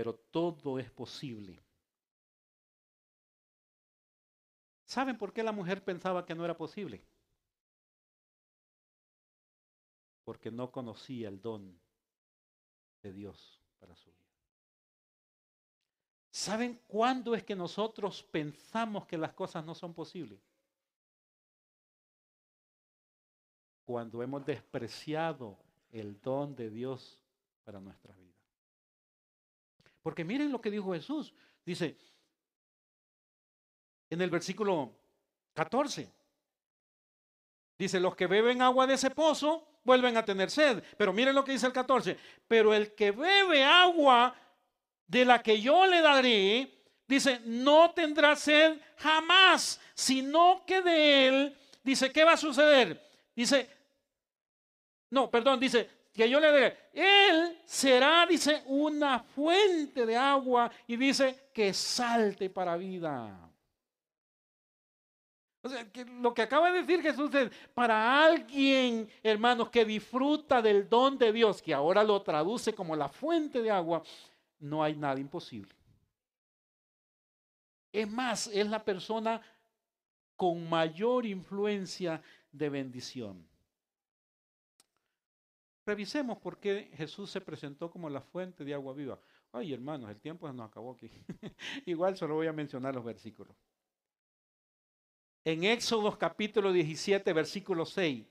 pero 0.00 0.14
todo 0.14 0.78
es 0.78 0.90
posible. 0.90 1.62
¿Saben 4.84 5.18
por 5.18 5.32
qué 5.32 5.42
la 5.42 5.52
mujer 5.52 5.84
pensaba 5.84 6.24
que 6.24 6.34
no 6.34 6.42
era 6.42 6.56
posible? 6.56 7.02
Porque 10.24 10.50
no 10.50 10.70
conocía 10.70 11.28
el 11.28 11.40
don 11.40 11.78
de 13.02 13.12
Dios 13.12 13.60
para 13.78 13.94
su 13.94 14.10
vida. 14.10 14.19
¿Saben 16.40 16.80
cuándo 16.86 17.34
es 17.34 17.44
que 17.44 17.54
nosotros 17.54 18.22
pensamos 18.22 19.06
que 19.06 19.18
las 19.18 19.34
cosas 19.34 19.62
no 19.62 19.74
son 19.74 19.92
posibles? 19.92 20.40
Cuando 23.84 24.22
hemos 24.22 24.46
despreciado 24.46 25.58
el 25.92 26.18
don 26.22 26.56
de 26.56 26.70
Dios 26.70 27.20
para 27.62 27.78
nuestra 27.78 28.14
vida. 28.14 28.32
Porque 30.00 30.24
miren 30.24 30.50
lo 30.50 30.62
que 30.62 30.70
dijo 30.70 30.94
Jesús. 30.94 31.34
Dice 31.66 31.98
en 34.08 34.22
el 34.22 34.30
versículo 34.30 34.96
14. 35.52 36.10
Dice, 37.76 38.00
los 38.00 38.16
que 38.16 38.26
beben 38.26 38.62
agua 38.62 38.86
de 38.86 38.94
ese 38.94 39.10
pozo 39.10 39.68
vuelven 39.84 40.16
a 40.16 40.24
tener 40.24 40.50
sed. 40.50 40.82
Pero 40.96 41.12
miren 41.12 41.34
lo 41.34 41.44
que 41.44 41.52
dice 41.52 41.66
el 41.66 41.74
14. 41.74 42.16
Pero 42.48 42.72
el 42.72 42.94
que 42.94 43.10
bebe 43.10 43.62
agua 43.62 44.34
de 45.10 45.24
la 45.24 45.42
que 45.42 45.60
yo 45.60 45.86
le 45.86 46.00
daré, 46.00 46.70
dice, 47.08 47.40
no 47.44 47.90
tendrá 47.90 48.36
sed 48.36 48.78
jamás, 48.96 49.80
sino 49.92 50.62
que 50.64 50.80
de 50.80 51.26
él, 51.26 51.56
dice, 51.82 52.12
¿qué 52.12 52.22
va 52.22 52.34
a 52.34 52.36
suceder? 52.36 53.02
Dice, 53.34 53.68
no, 55.10 55.28
perdón, 55.28 55.58
dice, 55.58 55.90
que 56.12 56.30
yo 56.30 56.38
le 56.38 56.52
dé. 56.52 56.76
Él 56.92 57.58
será, 57.64 58.24
dice, 58.24 58.62
una 58.66 59.18
fuente 59.18 60.06
de 60.06 60.16
agua 60.16 60.70
y 60.86 60.96
dice 60.96 61.48
que 61.52 61.74
salte 61.74 62.48
para 62.48 62.76
vida. 62.76 63.50
O 65.62 65.68
sea, 65.68 65.86
lo 66.20 66.32
que 66.32 66.42
acaba 66.42 66.70
de 66.70 66.82
decir 66.82 67.02
Jesús 67.02 67.34
es 67.34 67.50
para 67.74 68.24
alguien, 68.24 69.10
hermanos, 69.24 69.70
que 69.70 69.84
disfruta 69.84 70.62
del 70.62 70.88
don 70.88 71.18
de 71.18 71.32
Dios, 71.32 71.60
que 71.60 71.74
ahora 71.74 72.04
lo 72.04 72.22
traduce 72.22 72.72
como 72.72 72.94
la 72.94 73.08
fuente 73.08 73.60
de 73.60 73.70
agua, 73.70 74.02
no 74.60 74.82
hay 74.82 74.94
nada 74.94 75.18
imposible. 75.18 75.74
Es 77.92 78.08
más, 78.08 78.46
es 78.46 78.68
la 78.68 78.84
persona 78.84 79.42
con 80.36 80.68
mayor 80.68 81.26
influencia 81.26 82.22
de 82.52 82.68
bendición. 82.68 83.46
Revisemos 85.84 86.38
por 86.38 86.58
qué 86.58 86.90
Jesús 86.94 87.30
se 87.30 87.40
presentó 87.40 87.90
como 87.90 88.08
la 88.08 88.20
fuente 88.20 88.64
de 88.64 88.74
agua 88.74 88.94
viva. 88.94 89.18
Ay, 89.52 89.72
hermanos, 89.72 90.08
el 90.08 90.20
tiempo 90.20 90.50
nos 90.52 90.68
acabó 90.68 90.92
aquí. 90.92 91.10
Igual 91.86 92.16
solo 92.16 92.36
voy 92.36 92.46
a 92.46 92.52
mencionar 92.52 92.94
los 92.94 93.04
versículos. 93.04 93.56
En 95.44 95.64
Éxodo 95.64 96.16
capítulo 96.16 96.72
17, 96.72 97.32
versículo 97.32 97.84
6. 97.84 98.24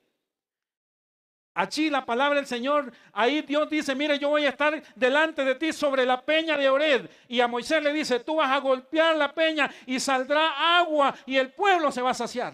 Allí 1.59 1.89
la 1.89 2.05
palabra 2.05 2.37
del 2.37 2.47
Señor, 2.47 2.89
ahí 3.11 3.41
Dios 3.41 3.69
dice, 3.69 3.93
mire, 3.93 4.17
yo 4.17 4.29
voy 4.29 4.45
a 4.45 4.49
estar 4.49 4.81
delante 4.95 5.43
de 5.43 5.55
ti 5.55 5.73
sobre 5.73 6.05
la 6.05 6.21
peña 6.21 6.55
de 6.55 6.69
Ored. 6.69 7.09
Y 7.27 7.41
a 7.41 7.49
Moisés 7.49 7.83
le 7.83 7.91
dice, 7.91 8.21
tú 8.21 8.35
vas 8.35 8.49
a 8.49 8.59
golpear 8.59 9.17
la 9.17 9.33
peña 9.33 9.69
y 9.85 9.99
saldrá 9.99 10.77
agua 10.79 11.13
y 11.25 11.35
el 11.35 11.51
pueblo 11.51 11.91
se 11.91 12.01
va 12.01 12.11
a 12.11 12.13
saciar. 12.13 12.53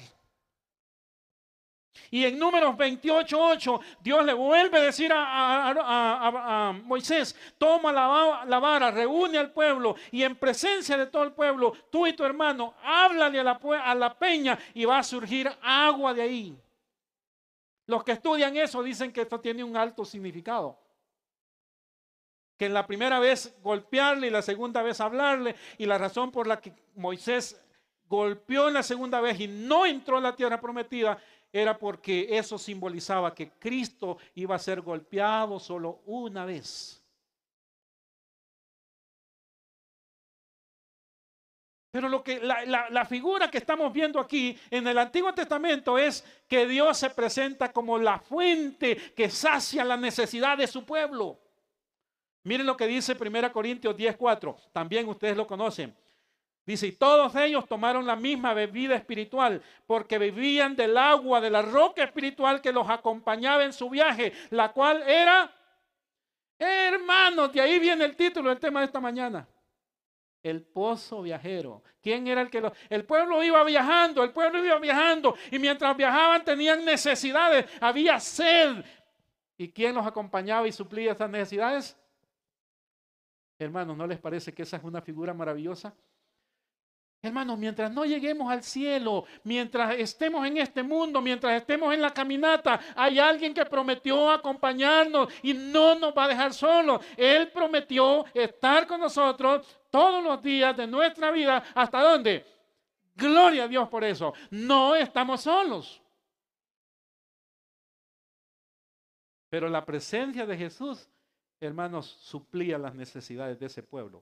Y 2.10 2.26
en 2.26 2.40
números 2.40 2.76
28.8, 2.76 3.80
Dios 4.02 4.26
le 4.26 4.34
vuelve 4.34 4.80
a 4.80 4.82
decir 4.82 5.12
a, 5.14 6.74
Moisés, 6.84 7.36
toma 7.60 7.94
la, 7.94 8.60
vara, 8.60 8.90
reúne 8.90 9.38
al 9.38 9.52
pueblo 9.52 9.96
y 10.10 10.24
en 10.24 10.36
presencia 10.36 10.98
de 10.98 11.06
todo 11.06 11.22
el 11.22 11.34
pueblo, 11.34 11.74
tú 11.92 12.08
y 12.08 12.14
tu 12.14 12.24
hermano, 12.24 12.74
háblale 12.84 13.40
a 13.40 13.44
la, 13.44 13.60
a 13.84 13.94
la 13.94 14.18
peña 14.18 14.58
y 14.74 14.84
va 14.84 14.98
a 14.98 15.04
surgir 15.04 15.48
agua 15.62 16.12
de 16.12 16.24
ahí. 16.24 16.65
Los 17.88 18.04
que 18.04 18.14
estudian 18.14 18.58
eso 18.58 18.82
dicen 18.82 19.12
que 19.12 19.22
esto 19.22 19.40
tiene 19.40 19.64
un 19.64 19.78
alto 19.78 20.06
significado. 20.06 20.80
Que 22.58 22.66
en 22.66 22.74
la 22.74 22.88
primera 22.88 23.20
vez 23.20 23.56
golpearle 23.62 24.28
y 24.28 24.30
la 24.30 24.42
segunda 24.42 24.82
vez 24.82 25.02
hablarle 25.02 25.56
y 25.78 25.86
la 25.86 25.98
razón 25.98 26.32
por 26.32 26.48
la 26.48 26.60
que 26.60 26.74
Moisés 26.96 27.62
golpeó 28.08 28.68
en 28.68 28.76
la 28.76 28.84
segunda 28.84 29.20
vez 29.20 29.40
y 29.40 29.48
no 29.48 29.86
entró 29.86 30.18
en 30.18 30.24
la 30.24 30.36
tierra 30.36 30.62
prometida 30.62 31.18
era 31.52 31.78
porque 31.78 32.28
eso 32.38 32.58
simbolizaba 32.58 33.34
que 33.34 33.52
Cristo 33.52 34.18
iba 34.36 34.56
a 34.56 34.60
ser 34.60 34.82
golpeado 34.82 35.60
solo 35.60 36.02
una 36.06 36.46
vez. 36.46 37.05
Pero 41.96 42.10
lo 42.10 42.22
que 42.22 42.42
la, 42.42 42.90
la, 42.90 43.06
figura 43.06 43.50
que 43.50 43.58
estamos 43.58 43.94
viendo 43.94 44.20
aquí 44.20 44.60
en 44.70 44.86
el 44.86 44.98
Antiguo 44.98 45.34
Testamento 45.34 45.98
es 45.98 46.26
que 46.46 46.68
Dios 46.68 46.98
se 46.98 47.10
presenta 47.10 47.72
como 47.72 47.98
la 47.98 48.20
fuente 48.20 48.98
que 49.16 49.30
sacia 49.30 49.86
la 49.86 49.96
necesidad 49.96 50.58
de 50.58 50.68
su 50.68 50.84
pueblo. 50.84 51.40
Miren 52.44 52.66
lo 52.66 52.76
que 52.76 52.86
dice 52.86 53.16
1 53.18 53.54
Corintios 53.54 53.96
10:4. 53.96 54.58
También 54.74 55.08
ustedes 55.08 55.38
lo 55.38 55.48
conocen. 55.48 55.96
Dice, 56.66 56.88
y 56.88 56.92
todos 56.92 57.34
ellos 57.38 57.66
tomaron 57.66 58.06
la 58.06 58.18
misma 58.18 58.54
bebida 58.54 58.96
espiritual, 58.96 59.64
porque 59.88 60.20
vivían 60.20 60.76
del 60.76 60.98
agua 60.98 61.40
de 61.40 61.50
la 61.50 61.62
roca 61.62 62.04
espiritual 62.04 62.60
que 62.60 62.74
los 62.74 62.90
acompañaba 62.90 63.64
en 63.64 63.72
su 63.72 63.90
viaje, 63.90 64.34
la 64.50 64.74
cual 64.74 65.02
era, 65.08 65.50
hermanos, 66.60 67.54
de 67.54 67.62
ahí 67.62 67.80
viene 67.80 68.04
el 68.04 68.18
título 68.18 68.50
del 68.50 68.60
tema 68.60 68.82
de 68.82 68.88
esta 68.88 69.00
mañana. 69.00 69.48
El 70.46 70.62
pozo 70.62 71.24
viajero. 71.24 71.82
¿Quién 72.04 72.28
era 72.28 72.40
el 72.40 72.52
que 72.52 72.62
lo.? 72.62 72.72
El 72.88 73.04
pueblo 73.04 73.42
iba 73.42 73.64
viajando, 73.64 74.24
el 74.24 74.32
pueblo 74.32 74.64
iba 74.64 74.78
viajando, 74.78 75.36
y 75.50 75.58
mientras 75.58 75.98
viajaban 75.98 76.46
tenían 76.46 76.86
necesidades, 76.86 77.66
había 77.82 78.20
sed. 78.20 78.86
¿Y 79.58 79.72
quién 79.72 79.96
los 79.96 80.06
acompañaba 80.06 80.68
y 80.68 80.72
suplía 80.72 81.14
esas 81.14 81.32
necesidades? 81.32 81.98
Hermanos, 83.58 83.98
¿no 83.98 84.06
les 84.06 84.20
parece 84.20 84.54
que 84.54 84.62
esa 84.62 84.78
es 84.78 84.84
una 84.84 85.02
figura 85.02 85.34
maravillosa? 85.34 85.96
Hermanos, 87.24 87.58
mientras 87.58 87.92
no 87.92 88.06
lleguemos 88.06 88.52
al 88.52 88.62
cielo, 88.62 89.26
mientras 89.44 89.96
estemos 89.96 90.46
en 90.46 90.58
este 90.58 90.84
mundo, 90.84 91.22
mientras 91.22 91.60
estemos 91.60 91.92
en 91.92 92.04
la 92.04 92.12
caminata, 92.12 92.80
hay 92.96 93.18
alguien 93.18 93.52
que 93.52 93.66
prometió 93.66 94.30
acompañarnos 94.30 95.34
y 95.42 95.56
no 95.56 95.96
nos 95.96 96.16
va 96.16 96.26
a 96.26 96.28
dejar 96.28 96.54
solos. 96.54 97.04
Él 97.18 97.50
prometió 97.50 98.26
estar 98.32 98.86
con 98.86 99.00
nosotros 99.00 99.66
todos 99.96 100.22
los 100.22 100.44
días 100.44 100.76
de 100.76 100.88
nuestra 100.88 101.32
vida. 101.32 101.64
¿Hasta 101.74 102.02
dónde? 102.02 102.46
Gloria 103.16 103.64
a 103.64 103.68
Dios 103.70 103.88
por 103.88 104.04
eso. 104.04 104.34
No 104.52 104.94
estamos 104.94 105.40
solos. 105.40 106.02
Pero 109.50 109.70
la 109.70 109.86
presencia 109.86 110.46
de 110.46 110.58
Jesús, 110.58 111.08
hermanos, 111.62 112.18
suplía 112.20 112.78
las 112.78 112.94
necesidades 112.94 113.58
de 113.58 113.68
ese 113.68 113.84
pueblo. 113.84 114.22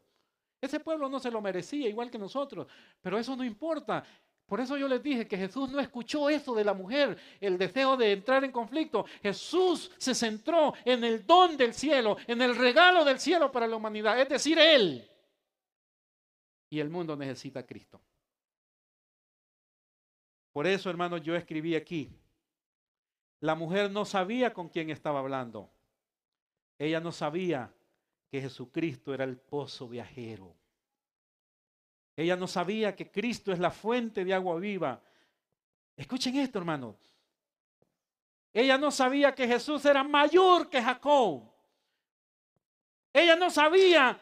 Ese 0.61 0.79
pueblo 0.79 1.09
no 1.09 1.19
se 1.19 1.31
lo 1.31 1.41
merecía, 1.41 1.89
igual 1.89 2.11
que 2.11 2.19
nosotros, 2.19 2.67
pero 3.01 3.17
eso 3.17 3.35
no 3.35 3.43
importa. 3.43 4.03
Por 4.45 4.61
eso 4.61 4.77
yo 4.77 4.87
les 4.87 5.01
dije 5.01 5.27
que 5.27 5.37
Jesús 5.37 5.71
no 5.71 5.79
escuchó 5.79 6.29
eso 6.29 6.53
de 6.53 6.63
la 6.63 6.75
mujer, 6.75 7.17
el 7.41 7.57
deseo 7.57 7.97
de 7.97 8.11
entrar 8.11 8.43
en 8.43 8.51
conflicto. 8.51 9.05
Jesús 9.23 9.89
se 9.97 10.13
centró 10.13 10.75
en 10.85 11.03
el 11.03 11.25
don 11.25 11.57
del 11.57 11.73
cielo, 11.73 12.17
en 12.27 12.43
el 12.43 12.55
regalo 12.55 13.03
del 13.03 13.19
cielo 13.19 13.51
para 13.51 13.65
la 13.65 13.75
humanidad, 13.75 14.21
es 14.21 14.29
decir, 14.29 14.59
Él. 14.59 15.09
Y 16.73 16.79
el 16.79 16.89
mundo 16.89 17.15
necesita 17.15 17.59
a 17.59 17.67
Cristo. 17.67 18.01
Por 20.51 20.65
eso, 20.65 20.89
hermanos, 20.89 21.21
yo 21.21 21.35
escribí 21.35 21.75
aquí, 21.75 22.09
la 23.41 23.53
mujer 23.53 23.91
no 23.91 24.05
sabía 24.05 24.51
con 24.51 24.69
quién 24.69 24.89
estaba 24.89 25.19
hablando. 25.19 25.69
Ella 26.79 26.99
no 26.99 27.11
sabía 27.11 27.71
que 28.27 28.41
Jesucristo 28.41 29.13
era 29.13 29.23
el 29.23 29.37
pozo 29.37 29.87
viajero. 29.87 30.55
Ella 32.15 32.35
no 32.35 32.47
sabía 32.47 32.95
que 32.95 33.11
Cristo 33.11 33.51
es 33.51 33.59
la 33.59 33.69
fuente 33.69 34.25
de 34.25 34.33
agua 34.33 34.59
viva. 34.59 34.99
Escuchen 35.95 36.37
esto, 36.37 36.57
hermano. 36.57 36.97
Ella 38.51 38.79
no 38.79 38.89
sabía 38.89 39.35
que 39.35 39.47
Jesús 39.47 39.85
era 39.85 40.03
mayor 40.03 40.71
que 40.71 40.81
Jacob. 40.81 41.43
Ella 43.13 43.35
no 43.35 43.51
sabía 43.51 44.19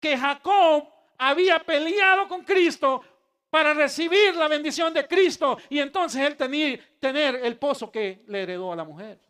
que 0.00 0.16
Jacob 0.16 0.93
había 1.18 1.58
peleado 1.64 2.28
con 2.28 2.44
Cristo 2.44 3.02
para 3.50 3.72
recibir 3.72 4.34
la 4.34 4.48
bendición 4.48 4.92
de 4.92 5.06
Cristo 5.06 5.58
y 5.68 5.78
entonces 5.78 6.20
él 6.22 6.36
tenía 6.36 6.78
tener 6.98 7.36
el 7.36 7.56
pozo 7.56 7.90
que 7.90 8.24
le 8.26 8.42
heredó 8.42 8.72
a 8.72 8.76
la 8.76 8.84
mujer. 8.84 9.20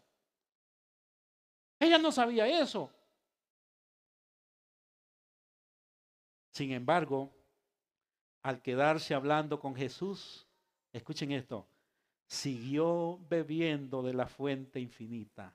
Ella 1.79 1.99
no 1.99 2.11
sabía 2.11 2.47
eso. 2.47 2.91
Sin 6.53 6.73
embargo, 6.73 7.31
al 8.43 8.63
quedarse 8.63 9.15
hablando 9.15 9.59
con 9.59 9.75
Jesús, 9.75 10.47
escuchen 10.93 11.33
esto, 11.33 11.67
siguió 12.27 13.19
bebiendo 13.29 14.03
de 14.03 14.15
la 14.15 14.27
fuente 14.27 14.81
infinita. 14.81 15.53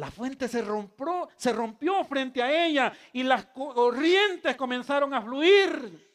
La 0.00 0.10
fuente 0.10 0.48
se 0.48 0.62
rompió, 0.62 1.28
se 1.36 1.52
rompió 1.52 2.04
frente 2.04 2.42
a 2.42 2.66
ella 2.66 2.92
y 3.12 3.22
las 3.22 3.46
corrientes 3.46 4.56
comenzaron 4.56 5.14
a 5.14 5.22
fluir. 5.22 6.08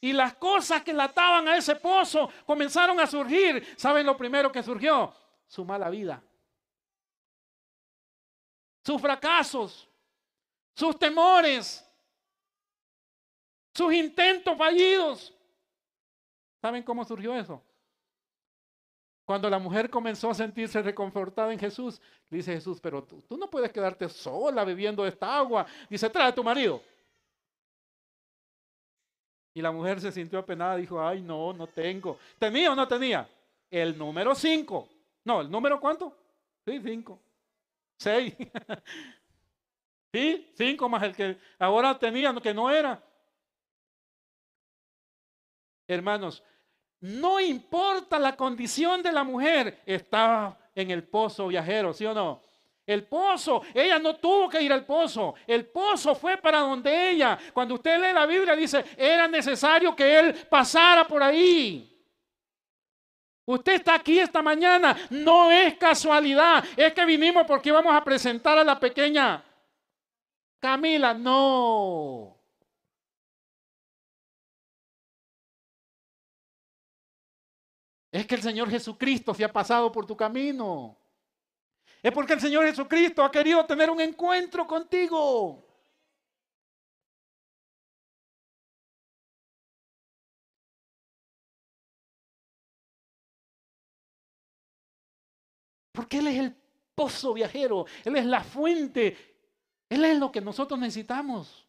Y 0.00 0.12
las 0.12 0.34
cosas 0.34 0.82
que 0.82 0.92
la 0.92 1.04
ataban 1.04 1.48
a 1.48 1.56
ese 1.56 1.76
pozo 1.76 2.30
comenzaron 2.44 2.98
a 2.98 3.06
surgir. 3.06 3.74
¿Saben 3.76 4.04
lo 4.04 4.16
primero 4.16 4.50
que 4.50 4.62
surgió? 4.62 5.14
Su 5.46 5.64
mala 5.64 5.88
vida. 5.88 6.22
Sus 8.82 9.00
fracasos 9.00 9.88
sus 10.74 10.98
temores, 10.98 11.88
sus 13.72 13.92
intentos 13.92 14.56
fallidos. 14.58 15.32
¿Saben 16.60 16.82
cómo 16.82 17.04
surgió 17.04 17.34
eso? 17.36 17.62
Cuando 19.24 19.48
la 19.48 19.58
mujer 19.58 19.88
comenzó 19.88 20.30
a 20.30 20.34
sentirse 20.34 20.82
reconfortada 20.82 21.52
en 21.52 21.58
Jesús, 21.58 22.00
dice 22.28 22.52
Jesús, 22.52 22.78
pero 22.80 23.02
tú, 23.02 23.22
no 23.36 23.48
puedes 23.48 23.72
quedarte 23.72 24.08
sola 24.08 24.64
bebiendo 24.64 25.06
esta 25.06 25.36
agua. 25.38 25.66
Dice, 25.88 26.10
trae 26.10 26.28
a 26.28 26.34
tu 26.34 26.44
marido. 26.44 26.82
Y 29.54 29.62
la 29.62 29.72
mujer 29.72 30.00
se 30.00 30.12
sintió 30.12 30.40
apenada, 30.40 30.76
dijo, 30.76 31.00
ay, 31.00 31.22
no, 31.22 31.52
no 31.52 31.66
tengo. 31.66 32.18
¿Tenía 32.38 32.72
o 32.72 32.74
no 32.74 32.86
tenía? 32.86 33.26
El 33.70 33.96
número 33.96 34.34
cinco. 34.34 34.88
No, 35.24 35.40
¿el 35.40 35.50
número 35.50 35.80
cuánto? 35.80 36.14
Sí, 36.66 36.80
cinco. 36.84 37.18
Seis. 37.96 38.34
¿Sí? 40.12 40.52
Cinco 40.54 40.88
más 40.88 41.02
el 41.02 41.16
que 41.16 41.38
ahora 41.58 41.98
tenía, 41.98 42.34
que 42.42 42.52
no 42.52 42.70
era. 42.70 43.02
Hermanos, 45.86 46.42
no 47.04 47.38
importa 47.38 48.18
la 48.18 48.34
condición 48.34 49.02
de 49.02 49.12
la 49.12 49.24
mujer, 49.24 49.82
estaba 49.84 50.56
en 50.74 50.90
el 50.90 51.04
pozo 51.04 51.48
viajero, 51.48 51.92
¿sí 51.92 52.06
o 52.06 52.14
no? 52.14 52.40
El 52.86 53.04
pozo, 53.04 53.62
ella 53.74 53.98
no 53.98 54.16
tuvo 54.16 54.48
que 54.48 54.62
ir 54.62 54.72
al 54.72 54.86
pozo, 54.86 55.34
el 55.46 55.66
pozo 55.66 56.14
fue 56.14 56.38
para 56.38 56.60
donde 56.60 57.10
ella. 57.10 57.38
Cuando 57.52 57.74
usted 57.74 57.98
lee 58.00 58.14
la 58.14 58.24
Biblia 58.24 58.56
dice, 58.56 58.82
era 58.96 59.28
necesario 59.28 59.94
que 59.94 60.18
él 60.18 60.34
pasara 60.48 61.06
por 61.06 61.22
ahí. 61.22 61.90
Usted 63.44 63.74
está 63.74 63.96
aquí 63.96 64.18
esta 64.18 64.40
mañana, 64.40 64.96
no 65.10 65.50
es 65.50 65.76
casualidad, 65.76 66.64
es 66.74 66.94
que 66.94 67.04
vinimos 67.04 67.44
porque 67.46 67.70
vamos 67.70 67.94
a 67.94 68.02
presentar 68.02 68.56
a 68.56 68.64
la 68.64 68.80
pequeña 68.80 69.44
Camila, 70.58 71.12
no. 71.12 72.33
Es 78.14 78.26
que 78.26 78.36
el 78.36 78.42
Señor 78.42 78.70
Jesucristo 78.70 79.34
se 79.34 79.44
ha 79.44 79.52
pasado 79.52 79.90
por 79.90 80.06
tu 80.06 80.16
camino. 80.16 80.96
Es 82.02 82.12
porque 82.12 82.34
el 82.34 82.40
Señor 82.40 82.64
Jesucristo 82.64 83.24
ha 83.24 83.30
querido 83.30 83.66
tener 83.66 83.90
un 83.90 84.00
encuentro 84.00 84.66
contigo. 84.66 85.66
Porque 95.90 96.18
Él 96.18 96.28
es 96.28 96.38
el 96.38 96.56
pozo 96.94 97.34
viajero, 97.34 97.86
Él 98.04 98.16
es 98.16 98.26
la 98.26 98.44
fuente 98.44 99.34
él 99.94 100.04
es 100.04 100.18
lo 100.18 100.32
que 100.32 100.40
nosotros 100.40 100.78
necesitamos. 100.78 101.64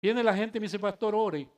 Viene 0.00 0.22
la 0.22 0.36
gente 0.36 0.58
y 0.58 0.60
me 0.60 0.66
dice, 0.66 0.78
pastor, 0.78 1.14
ore. 1.14 1.48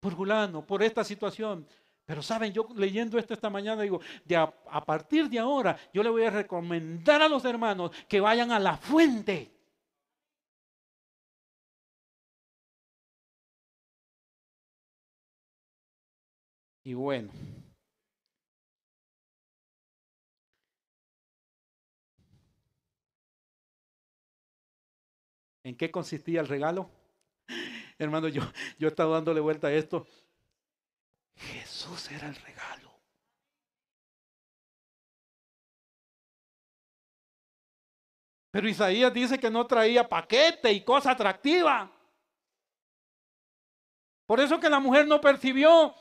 Por 0.00 0.14
Julano, 0.14 0.66
por 0.66 0.82
esta 0.82 1.04
situación. 1.04 1.66
Pero 2.06 2.22
saben, 2.22 2.52
yo 2.52 2.66
leyendo 2.74 3.18
esto 3.18 3.34
esta 3.34 3.50
mañana 3.50 3.82
digo, 3.82 4.00
de 4.24 4.36
a, 4.36 4.52
a, 4.70 4.84
partir 4.84 5.28
de 5.28 5.38
ahora 5.38 5.78
yo 5.92 6.02
le 6.02 6.10
voy 6.10 6.24
a 6.24 6.30
recomendar 6.30 7.22
a 7.22 7.28
los 7.28 7.44
hermanos 7.44 7.92
que 8.08 8.20
vayan 8.20 8.50
a 8.50 8.58
la 8.58 8.76
fuente. 8.76 9.52
Y 16.82 16.94
bueno, 16.94 17.30
¿en 25.62 25.76
qué 25.76 25.90
consistía 25.90 26.40
el 26.40 26.48
regalo? 26.48 26.90
Hermano, 28.00 28.28
yo, 28.28 28.40
yo 28.78 28.88
he 28.88 28.90
estado 28.90 29.12
dándole 29.12 29.40
vuelta 29.40 29.66
a 29.66 29.72
esto. 29.72 30.06
Jesús 31.36 32.10
era 32.10 32.28
el 32.28 32.34
regalo. 32.34 32.90
Pero 38.50 38.68
Isaías 38.70 39.12
dice 39.12 39.38
que 39.38 39.50
no 39.50 39.66
traía 39.66 40.08
paquete 40.08 40.72
y 40.72 40.82
cosa 40.82 41.10
atractiva. 41.10 41.92
Por 44.24 44.40
eso 44.40 44.58
que 44.58 44.70
la 44.70 44.80
mujer 44.80 45.06
no 45.06 45.20
percibió. 45.20 45.94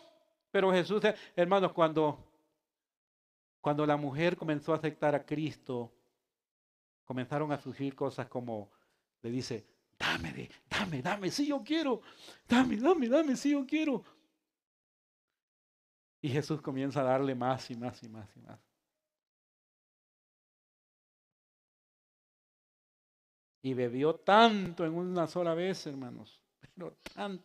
Pero 0.52 0.72
Jesús, 0.72 1.04
hermanos, 1.36 1.74
cuando, 1.74 2.18
cuando 3.60 3.86
la 3.86 3.98
mujer 3.98 4.38
comenzó 4.38 4.72
a 4.72 4.78
aceptar 4.78 5.16
a 5.16 5.26
Cristo, 5.26 5.92
comenzaron 7.04 7.52
a 7.52 7.60
surgir 7.60 7.94
cosas 7.94 8.30
como, 8.30 8.72
le 9.22 9.32
dice, 9.32 9.68
dame, 10.00 10.50
dame, 10.70 11.02
dame, 11.02 11.30
si 11.30 11.48
yo 11.48 11.62
quiero, 11.64 12.02
dame, 12.48 12.78
dame, 12.78 13.10
dame, 13.10 13.36
si 13.36 13.52
yo 13.52 13.66
quiero. 13.68 14.04
Y 16.22 16.30
Jesús 16.30 16.62
comienza 16.62 17.02
a 17.02 17.04
darle 17.04 17.36
más 17.36 17.70
y 17.70 17.76
más 17.76 18.02
y 18.04 18.10
más 18.10 18.36
y 18.36 18.40
más. 18.42 18.60
Y 23.62 23.74
bebió 23.74 24.16
tanto 24.16 24.86
en 24.86 24.94
una 24.94 25.28
sola 25.28 25.54
vez, 25.54 25.86
hermanos, 25.86 26.40
pero 26.60 26.98
tanto. 27.14 27.44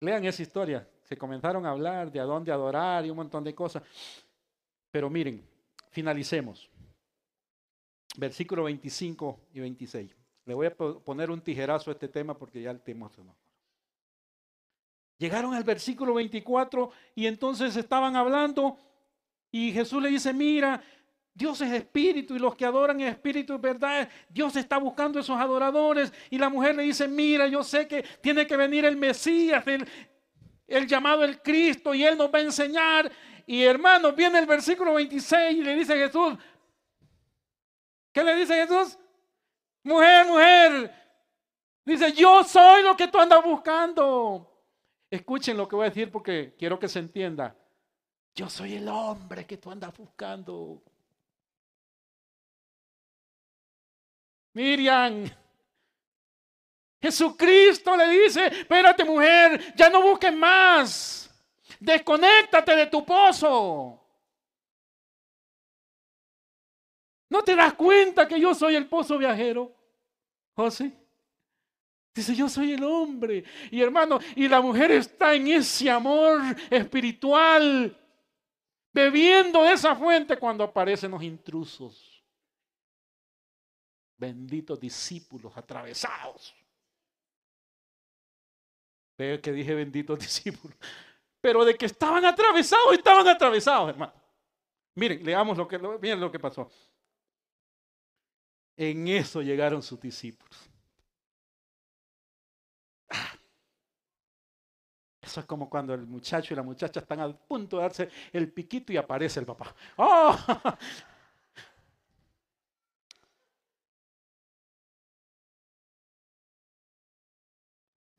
Lean 0.00 0.24
esa 0.24 0.42
historia. 0.42 0.88
Se 1.02 1.16
comenzaron 1.16 1.66
a 1.66 1.70
hablar 1.70 2.10
de 2.10 2.18
a 2.18 2.24
dónde 2.24 2.50
adorar 2.50 3.04
y 3.04 3.10
un 3.10 3.16
montón 3.16 3.44
de 3.44 3.54
cosas. 3.54 3.82
Pero 4.90 5.08
miren, 5.10 5.46
finalicemos. 5.90 6.71
Versículo 8.16 8.64
25 8.64 9.40
y 9.54 9.60
26. 9.60 10.16
Le 10.44 10.54
voy 10.54 10.66
a 10.66 10.74
poner 10.74 11.30
un 11.30 11.40
tijerazo 11.40 11.90
a 11.90 11.94
este 11.94 12.08
tema 12.08 12.36
porque 12.36 12.60
ya 12.60 12.70
el 12.70 12.80
tema 12.80 13.08
se 13.08 13.22
nos 13.22 13.36
Llegaron 15.22 15.54
al 15.54 15.62
versículo 15.62 16.14
24 16.14 16.90
y 17.14 17.26
entonces 17.26 17.76
estaban 17.76 18.16
hablando 18.16 18.76
y 19.52 19.70
Jesús 19.70 20.02
le 20.02 20.08
dice, 20.08 20.32
mira, 20.32 20.82
Dios 21.32 21.60
es 21.60 21.70
espíritu 21.70 22.34
y 22.34 22.40
los 22.40 22.56
que 22.56 22.64
adoran 22.64 23.00
en 23.00 23.06
espíritu 23.06 23.54
es 23.54 23.60
verdad. 23.60 24.08
Dios 24.28 24.56
está 24.56 24.78
buscando 24.78 25.20
esos 25.20 25.38
adoradores 25.38 26.12
y 26.28 26.38
la 26.38 26.48
mujer 26.48 26.74
le 26.74 26.82
dice, 26.82 27.06
mira, 27.06 27.46
yo 27.46 27.62
sé 27.62 27.86
que 27.86 28.02
tiene 28.20 28.48
que 28.48 28.56
venir 28.56 28.84
el 28.84 28.96
Mesías, 28.96 29.64
el, 29.68 29.86
el 30.66 30.88
llamado 30.88 31.22
el 31.22 31.40
Cristo 31.40 31.94
y 31.94 32.02
Él 32.02 32.18
nos 32.18 32.28
va 32.34 32.40
a 32.40 32.42
enseñar. 32.42 33.12
Y 33.46 33.62
hermanos, 33.62 34.16
viene 34.16 34.40
el 34.40 34.46
versículo 34.46 34.94
26 34.94 35.56
y 35.56 35.62
le 35.62 35.76
dice 35.76 35.94
Jesús, 35.94 36.34
¿qué 38.12 38.22
le 38.22 38.36
dice 38.36 38.54
Jesús? 38.54 38.98
Mujer, 39.82 40.26
mujer, 40.26 40.94
dice, 41.84 42.12
yo 42.12 42.44
soy 42.44 42.82
lo 42.82 42.96
que 42.96 43.08
tú 43.08 43.18
andas 43.18 43.42
buscando. 43.42 44.48
Escuchen 45.10 45.56
lo 45.56 45.68
que 45.68 45.76
voy 45.76 45.86
a 45.86 45.90
decir 45.90 46.10
porque 46.10 46.54
quiero 46.58 46.78
que 46.78 46.88
se 46.88 46.98
entienda. 46.98 47.56
Yo 48.34 48.48
soy 48.48 48.74
el 48.74 48.88
hombre 48.88 49.46
que 49.46 49.58
tú 49.58 49.70
andas 49.70 49.94
buscando. 49.96 50.82
Miriam, 54.54 55.24
Jesucristo 57.00 57.96
le 57.96 58.08
dice, 58.08 58.46
espérate 58.46 59.04
mujer, 59.04 59.74
ya 59.74 59.90
no 59.90 60.02
busques 60.02 60.34
más. 60.34 61.30
Desconéctate 61.80 62.76
de 62.76 62.86
tu 62.86 63.04
pozo. 63.04 64.01
¿No 67.32 67.42
te 67.42 67.56
das 67.56 67.72
cuenta 67.72 68.28
que 68.28 68.38
yo 68.38 68.54
soy 68.54 68.76
el 68.76 68.86
pozo 68.86 69.16
viajero? 69.16 69.74
José. 70.54 70.92
Dice, 72.14 72.34
yo 72.34 72.46
soy 72.46 72.72
el 72.72 72.84
hombre. 72.84 73.42
Y 73.70 73.80
hermano, 73.80 74.18
y 74.36 74.46
la 74.48 74.60
mujer 74.60 74.90
está 74.90 75.32
en 75.32 75.46
ese 75.46 75.90
amor 75.90 76.42
espiritual, 76.68 77.98
bebiendo 78.92 79.62
de 79.62 79.72
esa 79.72 79.96
fuente 79.96 80.36
cuando 80.36 80.62
aparecen 80.62 81.12
los 81.12 81.22
intrusos. 81.22 82.22
Benditos 84.18 84.78
discípulos 84.78 85.56
atravesados. 85.56 86.54
Veo 89.16 89.40
que 89.40 89.52
dije 89.52 89.74
benditos 89.74 90.18
discípulos. 90.20 90.76
Pero 91.40 91.64
de 91.64 91.76
que 91.76 91.86
estaban 91.86 92.26
atravesados, 92.26 92.92
estaban 92.92 93.26
atravesados, 93.26 93.88
hermano. 93.88 94.12
Miren, 94.96 95.24
leamos 95.24 95.56
lo 95.56 95.66
que, 95.66 95.78
miren 95.78 96.20
lo 96.20 96.30
que 96.30 96.38
pasó. 96.38 96.70
En 98.76 99.08
eso 99.08 99.42
llegaron 99.42 99.82
sus 99.82 100.00
discípulos. 100.00 100.70
Eso 105.20 105.40
es 105.40 105.46
como 105.46 105.70
cuando 105.70 105.94
el 105.94 106.06
muchacho 106.06 106.52
y 106.52 106.56
la 106.56 106.62
muchacha 106.62 107.00
están 107.00 107.20
al 107.20 107.38
punto 107.38 107.76
de 107.76 107.82
darse 107.82 108.10
el 108.32 108.52
piquito 108.52 108.92
y 108.92 108.96
aparece 108.96 109.40
el 109.40 109.46
papá. 109.46 109.74
¡Oh! 109.96 110.36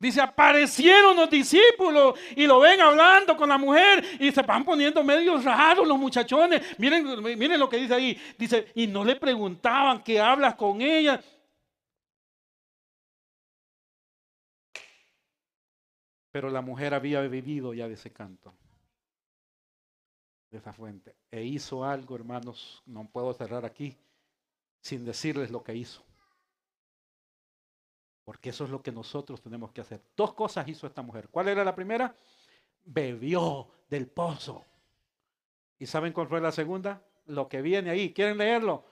Dice, 0.04 0.20
aparecieron 0.20 1.16
los 1.16 1.30
discípulos 1.30 2.20
y 2.36 2.46
lo 2.46 2.60
ven 2.60 2.78
hablando 2.78 3.34
con 3.38 3.48
la 3.48 3.56
mujer 3.56 4.04
y 4.20 4.30
se 4.30 4.42
van 4.42 4.62
poniendo 4.62 5.02
medio 5.02 5.40
raros 5.40 5.88
los 5.88 5.98
muchachones. 5.98 6.78
Miren, 6.78 7.22
miren 7.22 7.58
lo 7.58 7.70
que 7.70 7.78
dice 7.78 7.94
ahí. 7.94 8.20
Dice, 8.36 8.70
y 8.74 8.86
no 8.86 9.02
le 9.02 9.16
preguntaban 9.16 10.02
qué 10.02 10.20
hablas 10.20 10.56
con 10.56 10.82
ella. 10.82 11.18
Pero 16.32 16.50
la 16.50 16.60
mujer 16.60 16.92
había 16.92 17.22
vivido 17.22 17.72
ya 17.72 17.88
de 17.88 17.94
ese 17.94 18.12
canto, 18.12 18.52
de 20.50 20.58
esa 20.58 20.74
fuente. 20.74 21.16
E 21.30 21.44
hizo 21.44 21.82
algo, 21.82 22.14
hermanos, 22.14 22.82
no 22.84 23.08
puedo 23.08 23.32
cerrar 23.32 23.64
aquí 23.64 23.96
sin 24.82 25.06
decirles 25.06 25.50
lo 25.50 25.64
que 25.64 25.74
hizo. 25.74 26.04
Porque 28.24 28.50
eso 28.50 28.64
es 28.64 28.70
lo 28.70 28.82
que 28.82 28.92
nosotros 28.92 29.40
tenemos 29.40 29.72
que 29.72 29.82
hacer. 29.82 30.02
Dos 30.16 30.34
cosas 30.34 30.66
hizo 30.68 30.86
esta 30.86 31.02
mujer. 31.02 31.28
¿Cuál 31.30 31.48
era 31.48 31.64
la 31.64 31.74
primera? 31.74 32.14
Bebió 32.84 33.68
del 33.88 34.06
pozo. 34.06 34.64
¿Y 35.78 35.86
saben 35.86 36.12
cuál 36.12 36.28
fue 36.28 36.40
la 36.40 36.52
segunda? 36.52 37.02
Lo 37.26 37.48
que 37.48 37.60
viene 37.60 37.90
ahí. 37.90 38.12
¿Quieren 38.12 38.38
leerlo? 38.38 38.84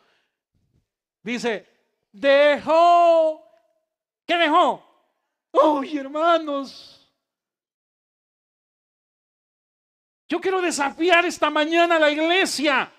Dice, 1.22 1.66
dejó. 2.12 3.42
¿Qué 4.26 4.36
dejó? 4.36 4.82
Uy, 5.52 5.96
hermanos, 5.96 7.02
Yo 10.32 10.40
quiero 10.40 10.62
desafiar 10.62 11.26
esta 11.26 11.50
mañana 11.50 11.96
a 11.96 11.98
la 11.98 12.10
iglesia 12.10 12.90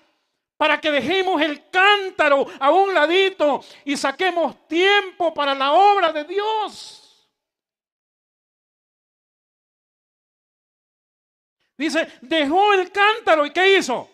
para 0.56 0.80
que 0.80 0.90
dejemos 0.90 1.40
el 1.42 1.68
cántaro 1.70 2.46
a 2.60 2.70
un 2.70 2.94
ladito 2.94 3.62
y 3.84 3.96
saquemos 3.96 4.66
tiempo 4.68 5.34
para 5.34 5.54
la 5.54 5.72
obra 5.72 6.12
de 6.12 6.24
Dios. 6.24 7.00
Dice, 11.76 12.06
dejó 12.20 12.72
el 12.74 12.92
cántaro 12.92 13.44
y 13.46 13.50
¿qué 13.50 13.78
hizo? 13.78 14.08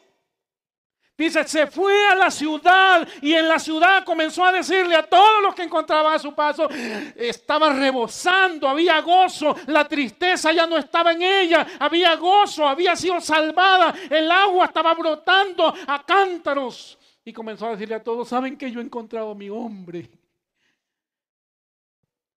Dice, 1.20 1.46
se 1.46 1.66
fue 1.66 1.92
a 2.08 2.14
la 2.14 2.30
ciudad 2.30 3.06
y 3.20 3.34
en 3.34 3.46
la 3.46 3.58
ciudad 3.58 4.04
comenzó 4.04 4.42
a 4.42 4.52
decirle 4.52 4.96
a 4.96 5.02
todos 5.02 5.42
los 5.42 5.54
que 5.54 5.64
encontraba 5.64 6.14
a 6.14 6.18
su 6.18 6.34
paso, 6.34 6.66
estaba 7.14 7.74
rebosando, 7.74 8.66
había 8.66 9.02
gozo, 9.02 9.54
la 9.66 9.86
tristeza 9.86 10.50
ya 10.50 10.66
no 10.66 10.78
estaba 10.78 11.12
en 11.12 11.20
ella, 11.20 11.66
había 11.78 12.16
gozo, 12.16 12.66
había 12.66 12.96
sido 12.96 13.20
salvada, 13.20 13.94
el 14.08 14.30
agua 14.30 14.64
estaba 14.64 14.94
brotando 14.94 15.74
a 15.86 16.02
cántaros. 16.06 16.98
Y 17.22 17.34
comenzó 17.34 17.66
a 17.66 17.72
decirle 17.72 17.96
a 17.96 18.02
todos, 18.02 18.26
¿saben 18.26 18.56
que 18.56 18.70
yo 18.70 18.80
he 18.80 18.82
encontrado 18.82 19.32
a 19.32 19.34
mi 19.34 19.50
hombre? 19.50 20.08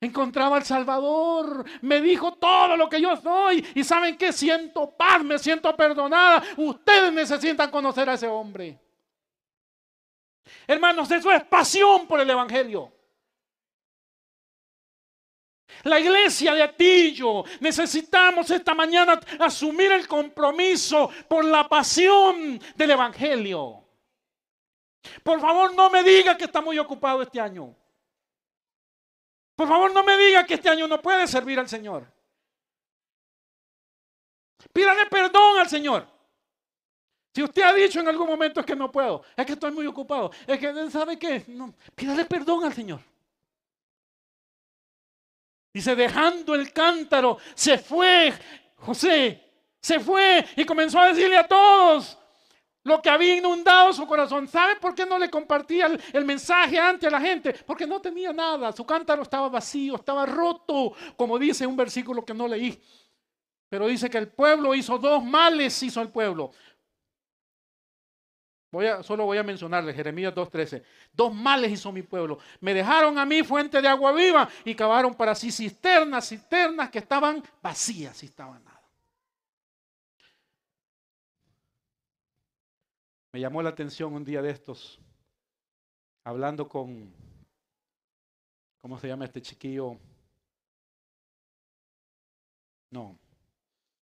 Encontraba 0.03 0.57
al 0.57 0.65
Salvador, 0.65 1.63
me 1.81 2.01
dijo 2.01 2.33
todo 2.33 2.75
lo 2.75 2.89
que 2.89 2.99
yo 2.99 3.15
soy 3.15 3.65
y 3.73 3.85
saben 3.85 4.17
que 4.17 4.33
siento 4.33 4.91
paz, 4.91 5.23
me 5.23 5.39
siento 5.39 5.73
perdonada. 5.77 6.43
Ustedes 6.57 7.13
necesitan 7.13 7.71
conocer 7.71 8.09
a 8.09 8.15
ese 8.15 8.27
hombre. 8.27 8.77
Hermanos, 10.67 11.09
eso 11.09 11.31
es 11.31 11.43
pasión 11.45 12.05
por 12.05 12.19
el 12.19 12.29
Evangelio. 12.29 12.91
La 15.83 16.01
iglesia 16.01 16.53
de 16.53 16.63
Atillo 16.63 17.45
necesitamos 17.61 18.51
esta 18.51 18.73
mañana 18.73 19.21
asumir 19.39 19.91
el 19.93 20.05
compromiso 20.05 21.09
por 21.29 21.45
la 21.45 21.67
pasión 21.69 22.59
del 22.75 22.91
Evangelio. 22.91 23.85
Por 25.23 25.39
favor, 25.39 25.73
no 25.73 25.89
me 25.89 26.03
diga 26.03 26.35
que 26.35 26.43
está 26.43 26.59
muy 26.59 26.77
ocupado 26.77 27.21
este 27.21 27.39
año. 27.39 27.73
Por 29.63 29.69
favor, 29.69 29.93
no 29.93 30.03
me 30.03 30.17
diga 30.17 30.45
que 30.45 30.55
este 30.55 30.67
año 30.67 30.89
no 30.89 31.01
puede 31.01 31.25
servir 31.25 31.57
al 31.57 31.69
Señor. 31.69 32.05
Pídale 34.73 35.05
perdón 35.05 35.57
al 35.57 35.69
Señor. 35.69 36.05
Si 37.33 37.41
usted 37.41 37.61
ha 37.61 37.71
dicho 37.71 38.01
en 38.01 38.09
algún 38.09 38.27
momento 38.27 38.59
es 38.59 38.65
que 38.65 38.75
no 38.75 38.91
puedo, 38.91 39.23
es 39.37 39.45
que 39.45 39.53
estoy 39.53 39.71
muy 39.71 39.87
ocupado, 39.87 40.31
es 40.45 40.59
que, 40.59 40.91
¿sabe 40.91 41.17
qué? 41.17 41.45
No, 41.47 41.73
pídale 41.95 42.25
perdón 42.25 42.65
al 42.65 42.73
Señor. 42.73 42.99
Dice, 45.73 45.95
dejando 45.95 46.55
el 46.55 46.73
cántaro, 46.73 47.37
se 47.55 47.77
fue 47.77 48.33
José, 48.75 49.49
se 49.79 49.97
fue 50.01 50.45
y 50.57 50.65
comenzó 50.65 50.99
a 50.99 51.07
decirle 51.07 51.37
a 51.37 51.47
todos 51.47 52.17
lo 52.83 53.01
que 53.01 53.09
había 53.09 53.37
inundado 53.37 53.93
su 53.93 54.05
corazón. 54.05 54.47
¿Sabe 54.47 54.75
por 54.77 54.93
qué 54.93 55.05
no 55.05 55.17
le 55.17 55.29
compartía 55.29 55.89
el, 56.11 56.25
mensaje 56.25 56.79
antes 56.79 57.07
a 57.07 57.11
la 57.11 57.21
gente? 57.21 57.53
Porque 57.65 57.87
no 57.87 58.01
tenía 58.01 58.33
nada, 58.33 58.71
su 58.71 58.85
cántaro 58.85 59.21
estaba 59.23 59.49
vacío, 59.49 59.95
estaba 59.95 60.25
roto, 60.25 60.93
como 61.15 61.39
dice 61.39 61.65
un 61.65 61.77
versículo 61.77 62.25
que 62.25 62.33
no 62.33 62.47
leí. 62.47 62.81
Pero 63.69 63.87
dice 63.87 64.09
que 64.09 64.17
el 64.17 64.27
pueblo 64.27 64.75
hizo 64.75 64.97
dos 64.97 65.23
males, 65.23 65.81
hizo 65.81 66.01
el 66.01 66.09
pueblo. 66.09 66.51
Voy 68.69 68.87
a, 68.87 69.03
solo 69.03 69.25
voy 69.25 69.37
a 69.37 69.43
mencionarle 69.43 69.93
Jeremías 69.93 70.33
2.13. 70.33 70.83
Dos 71.13 71.33
males 71.33 71.71
hizo 71.71 71.91
mi 71.91 72.01
pueblo. 72.01 72.39
Me 72.59 72.73
dejaron 72.73 73.19
a 73.19 73.25
mí 73.25 73.43
fuente 73.43 73.81
de 73.81 73.87
agua 73.87 74.11
viva 74.11 74.49
y 74.65 74.73
cavaron 74.73 75.13
para 75.13 75.35
sí 75.35 75.51
cisternas, 75.51 76.27
cisternas 76.27 76.89
que 76.89 76.97
estaban 76.97 77.43
vacías 77.61 78.21
y 78.23 78.25
estaban 78.25 78.63
nada. 78.63 78.73
Me 83.33 83.39
llamó 83.39 83.63
la 83.63 83.69
atención 83.69 84.13
un 84.13 84.23
día 84.23 84.43
de 84.43 84.51
estos, 84.51 84.99
hablando 86.23 86.69
con, 86.69 87.11
¿cómo 88.79 88.99
se 88.99 89.07
llama 89.07 89.25
este 89.25 89.41
chiquillo? 89.41 89.97
No, 92.91 93.17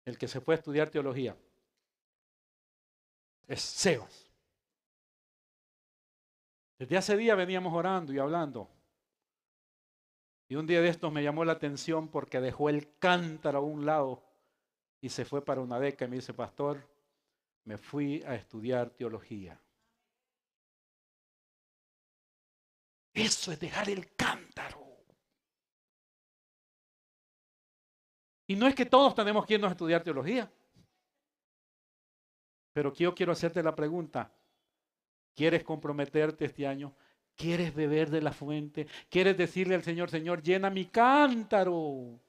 el 0.05 0.17
que 0.17 0.27
se 0.27 0.41
fue 0.41 0.55
a 0.55 0.57
estudiar 0.57 0.89
teología. 0.89 1.37
Es 3.47 3.61
Sebas. 3.61 4.27
Desde 6.79 6.97
hace 6.97 7.15
días 7.15 7.37
veníamos 7.37 7.71
orando 7.71 8.11
y 8.11 8.17
hablando. 8.17 8.67
Y 10.47 10.55
un 10.55 10.65
día 10.65 10.81
de 10.81 10.89
estos 10.89 11.11
me 11.11 11.21
llamó 11.21 11.45
la 11.45 11.53
atención 11.53 12.07
porque 12.07 12.41
dejó 12.41 12.69
el 12.69 12.97
cántaro 12.97 13.59
a 13.59 13.61
un 13.61 13.85
lado 13.85 14.23
y 15.01 15.09
se 15.09 15.23
fue 15.23 15.45
para 15.45 15.61
una 15.61 15.77
beca 15.77 16.05
y 16.05 16.07
me 16.07 16.15
dice, 16.15 16.33
pastor, 16.33 16.83
me 17.69 17.77
fui 17.77 18.23
a 18.23 18.33
estudiar 18.33 18.89
teología. 18.89 19.61
Eso 23.13 23.51
es 23.51 23.59
dejar 23.59 23.87
el 23.91 24.15
cántaro. 24.15 24.87
Y 28.47 28.55
no 28.55 28.65
es 28.65 28.73
que 28.73 28.87
todos 28.87 29.13
tenemos 29.13 29.45
que 29.45 29.53
irnos 29.53 29.69
a 29.69 29.73
estudiar 29.73 30.01
teología. 30.03 30.51
Pero 32.73 32.91
yo 32.95 33.13
quiero 33.13 33.33
hacerte 33.33 33.61
la 33.61 33.75
pregunta, 33.75 34.33
¿Quieres 35.35 35.63
comprometerte 35.63 36.45
este 36.45 36.65
año? 36.65 36.95
¿Quieres 37.35 37.75
beber 37.75 38.09
de 38.09 38.23
la 38.23 38.33
fuente? 38.33 38.87
¿Quieres 39.09 39.37
decirle 39.37 39.75
al 39.75 39.83
Señor, 39.83 40.09
Señor, 40.09 40.41
llena 40.41 40.71
mi 40.71 40.85
cántaro? 40.85 42.19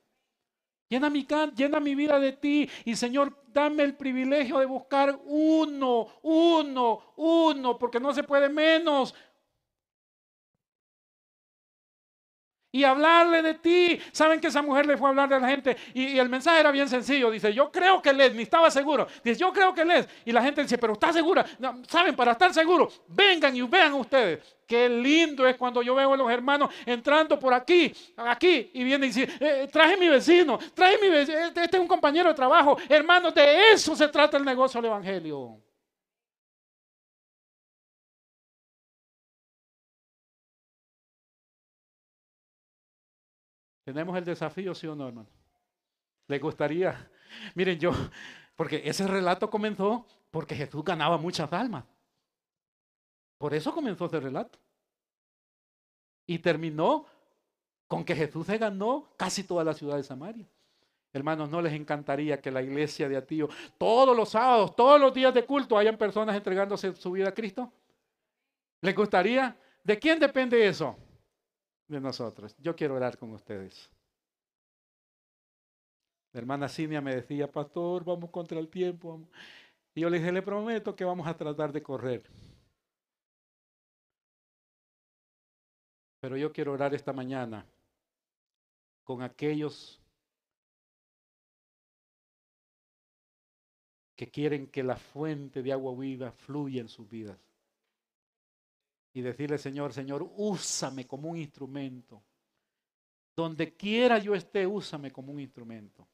Llena 0.90 1.08
mi, 1.08 1.24
llena 1.54 1.78
mi 1.78 1.94
vida 1.94 2.18
de 2.18 2.32
ti. 2.32 2.68
Y 2.84 2.96
Señor, 2.96 3.44
dame 3.46 3.84
el 3.84 3.94
privilegio 3.94 4.58
de 4.58 4.66
buscar 4.66 5.20
uno, 5.24 6.08
uno, 6.22 7.14
uno, 7.16 7.78
porque 7.78 8.00
no 8.00 8.12
se 8.12 8.24
puede 8.24 8.48
menos. 8.48 9.14
Y 12.72 12.84
hablarle 12.84 13.42
de 13.42 13.54
ti. 13.54 14.00
Saben 14.12 14.40
que 14.40 14.48
esa 14.48 14.62
mujer 14.62 14.86
le 14.86 14.96
fue 14.96 15.08
a 15.08 15.10
hablar 15.10 15.28
de 15.28 15.40
la 15.40 15.48
gente 15.48 15.76
y, 15.94 16.18
el 16.18 16.28
mensaje 16.28 16.60
era 16.60 16.70
bien 16.70 16.88
sencillo. 16.88 17.30
Dice, 17.30 17.52
yo 17.52 17.70
creo 17.70 18.00
que 18.02 18.12
les, 18.12 18.34
ni 18.34 18.42
estaba 18.42 18.70
seguro. 18.70 19.06
Dice, 19.24 19.40
yo 19.40 19.52
creo 19.52 19.74
que 19.74 19.84
les. 19.84 20.08
Y 20.24 20.32
la 20.32 20.42
gente 20.42 20.62
dice, 20.62 20.78
pero 20.78 20.94
¿está 20.94 21.12
segura? 21.12 21.44
Saben, 21.88 22.14
para 22.14 22.32
estar 22.32 22.52
seguro, 22.52 22.90
vengan 23.08 23.54
y 23.56 23.62
vean 23.62 23.94
ustedes. 23.94 24.40
Qué 24.66 24.88
lindo 24.88 25.48
es 25.48 25.56
cuando 25.56 25.82
yo 25.82 25.96
veo 25.96 26.14
a 26.14 26.16
los 26.16 26.30
hermanos 26.30 26.70
entrando 26.86 27.36
por 27.40 27.52
aquí, 27.52 27.92
aquí, 28.16 28.70
y 28.72 28.84
vienen 28.84 29.10
y 29.10 29.12
dicen, 29.12 29.28
eh, 29.40 29.68
traje 29.72 29.96
mi 29.96 30.08
vecino, 30.08 30.60
traje 30.72 30.96
mi 31.02 31.08
vecino, 31.08 31.38
este, 31.38 31.64
este 31.64 31.76
es 31.76 31.80
un 31.82 31.88
compañero 31.88 32.28
de 32.28 32.34
trabajo. 32.36 32.76
Hermanos, 32.88 33.34
de 33.34 33.72
eso 33.72 33.96
se 33.96 34.06
trata 34.06 34.36
el 34.36 34.44
negocio 34.44 34.80
del 34.80 34.90
Evangelio. 34.90 35.60
¿Tenemos 43.92 44.16
el 44.16 44.24
desafío, 44.24 44.72
sí 44.72 44.86
o 44.86 44.94
no, 44.94 45.08
hermano? 45.08 45.28
¿Le 46.28 46.38
gustaría? 46.38 47.10
Miren, 47.56 47.76
yo, 47.80 47.90
porque 48.54 48.82
ese 48.84 49.04
relato 49.04 49.50
comenzó 49.50 50.06
porque 50.30 50.54
Jesús 50.54 50.84
ganaba 50.84 51.18
muchas 51.18 51.52
almas. 51.52 51.84
Por 53.36 53.52
eso 53.52 53.74
comenzó 53.74 54.06
ese 54.06 54.20
relato. 54.20 54.60
Y 56.24 56.38
terminó 56.38 57.04
con 57.88 58.04
que 58.04 58.14
Jesús 58.14 58.46
se 58.46 58.58
ganó 58.58 59.08
casi 59.16 59.42
toda 59.42 59.64
la 59.64 59.74
ciudad 59.74 59.96
de 59.96 60.04
Samaria. 60.04 60.46
Hermanos, 61.12 61.50
¿no 61.50 61.60
les 61.60 61.72
encantaría 61.72 62.40
que 62.40 62.52
la 62.52 62.62
iglesia 62.62 63.08
de 63.08 63.16
Atío, 63.16 63.48
todos 63.76 64.16
los 64.16 64.28
sábados, 64.28 64.76
todos 64.76 65.00
los 65.00 65.12
días 65.12 65.34
de 65.34 65.44
culto, 65.44 65.76
hayan 65.76 65.96
personas 65.96 66.36
entregándose 66.36 66.94
su 66.94 67.10
vida 67.10 67.30
a 67.30 67.34
Cristo? 67.34 67.72
¿Les 68.82 68.94
gustaría? 68.94 69.56
¿De 69.82 69.98
quién 69.98 70.20
depende 70.20 70.64
eso? 70.68 70.96
De 71.90 72.00
nosotros. 72.00 72.56
Yo 72.58 72.74
quiero 72.74 72.94
orar 72.94 73.18
con 73.18 73.32
ustedes. 73.32 73.90
La 76.32 76.40
hermana 76.40 76.68
Cinia 76.68 77.00
me 77.00 77.16
decía, 77.16 77.50
pastor, 77.50 78.04
vamos 78.04 78.30
contra 78.30 78.58
el 78.58 78.68
tiempo. 78.68 79.20
Y 79.94 80.02
yo 80.02 80.10
le 80.10 80.18
dije, 80.18 80.30
le 80.30 80.42
prometo 80.42 80.94
que 80.94 81.04
vamos 81.04 81.26
a 81.26 81.36
tratar 81.36 81.72
de 81.72 81.82
correr. 81.82 82.22
Pero 86.20 86.36
yo 86.36 86.52
quiero 86.52 86.72
orar 86.72 86.94
esta 86.94 87.12
mañana 87.12 87.66
con 89.02 89.22
aquellos 89.22 90.00
que 94.14 94.30
quieren 94.30 94.68
que 94.68 94.84
la 94.84 94.96
fuente 94.96 95.62
de 95.62 95.72
agua 95.72 95.94
viva 95.98 96.30
fluya 96.30 96.82
en 96.82 96.88
sus 96.88 97.08
vidas 97.08 97.49
y 99.12 99.22
decirle, 99.22 99.58
Señor, 99.58 99.92
Señor, 99.92 100.30
úsame 100.36 101.06
como 101.06 101.30
un 101.30 101.36
instrumento. 101.36 102.22
Donde 103.34 103.76
quiera 103.76 104.18
yo 104.18 104.34
esté, 104.34 104.66
úsame 104.66 105.10
como 105.10 105.32
un 105.32 105.40
instrumento. 105.40 106.06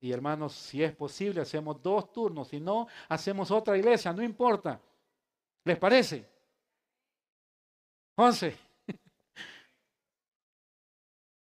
Y 0.00 0.12
hermanos, 0.12 0.52
si 0.52 0.82
es 0.82 0.94
posible, 0.94 1.40
hacemos 1.40 1.82
dos 1.82 2.12
turnos. 2.12 2.48
Si 2.48 2.60
no, 2.60 2.86
hacemos 3.08 3.50
otra 3.50 3.76
iglesia, 3.76 4.12
no 4.12 4.22
importa. 4.22 4.80
¿Les 5.64 5.78
parece? 5.78 6.28
Once. 8.16 8.56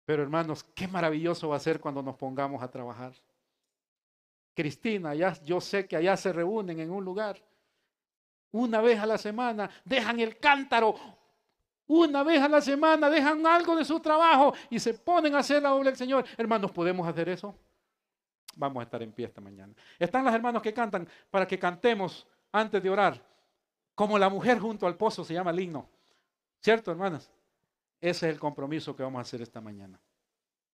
Pero 0.05 0.23
hermanos, 0.23 0.63
qué 0.75 0.87
maravilloso 0.87 1.49
va 1.49 1.57
a 1.57 1.61
ser 1.61 1.81
cuando 1.81 2.03
nos 2.03 2.17
pongamos 2.17 2.63
a 2.63 2.71
trabajar. 2.71 3.15
Cristina, 4.55 5.15
ya, 5.15 5.33
yo 5.43 5.61
sé 5.61 5.87
que 5.87 5.97
allá 5.97 6.17
se 6.17 6.33
reúnen 6.33 6.81
en 6.81 6.91
un 6.91 7.05
lugar 7.05 7.43
una 8.57 8.81
vez 8.81 8.99
a 8.99 9.07
la 9.07 9.19
semana, 9.19 9.71
dejan 9.85 10.21
el 10.21 10.39
cántaro, 10.39 10.95
una 11.87 12.23
vez 12.23 12.43
a 12.43 12.49
la 12.49 12.61
semana 12.61 13.09
dejan 13.09 13.47
algo 13.47 13.77
de 13.77 13.85
su 13.85 14.01
trabajo 14.01 14.53
y 14.71 14.79
se 14.79 14.95
ponen 14.95 15.35
a 15.35 15.39
hacer 15.39 15.63
la 15.63 15.73
obra 15.73 15.91
del 15.91 15.97
Señor. 15.97 16.25
Hermanos, 16.37 16.73
¿podemos 16.73 17.07
hacer 17.07 17.29
eso? 17.29 17.55
Vamos 18.57 18.81
a 18.81 18.85
estar 18.85 19.03
en 19.03 19.13
pie 19.13 19.27
esta 19.27 19.41
mañana. 19.41 19.73
Están 19.99 20.25
los 20.25 20.35
hermanos 20.35 20.63
que 20.63 20.75
cantan 20.75 21.09
para 21.31 21.47
que 21.47 21.59
cantemos 21.59 22.27
antes 22.51 22.83
de 22.83 22.91
orar. 22.91 23.23
Como 23.95 24.19
la 24.19 24.29
mujer 24.29 24.59
junto 24.59 24.87
al 24.87 24.97
pozo 24.97 25.25
se 25.25 25.35
llama 25.35 25.51
el 25.51 25.61
himno. 25.61 25.89
¿Cierto, 26.61 26.91
hermanas? 26.91 27.31
Ese 28.01 28.29
es 28.29 28.35
el 28.35 28.41
compromiso 28.41 28.97
que 28.97 29.03
vamos 29.03 29.19
a 29.19 29.23
hacer 29.23 29.41
esta 29.43 29.61
mañana. 29.61 30.01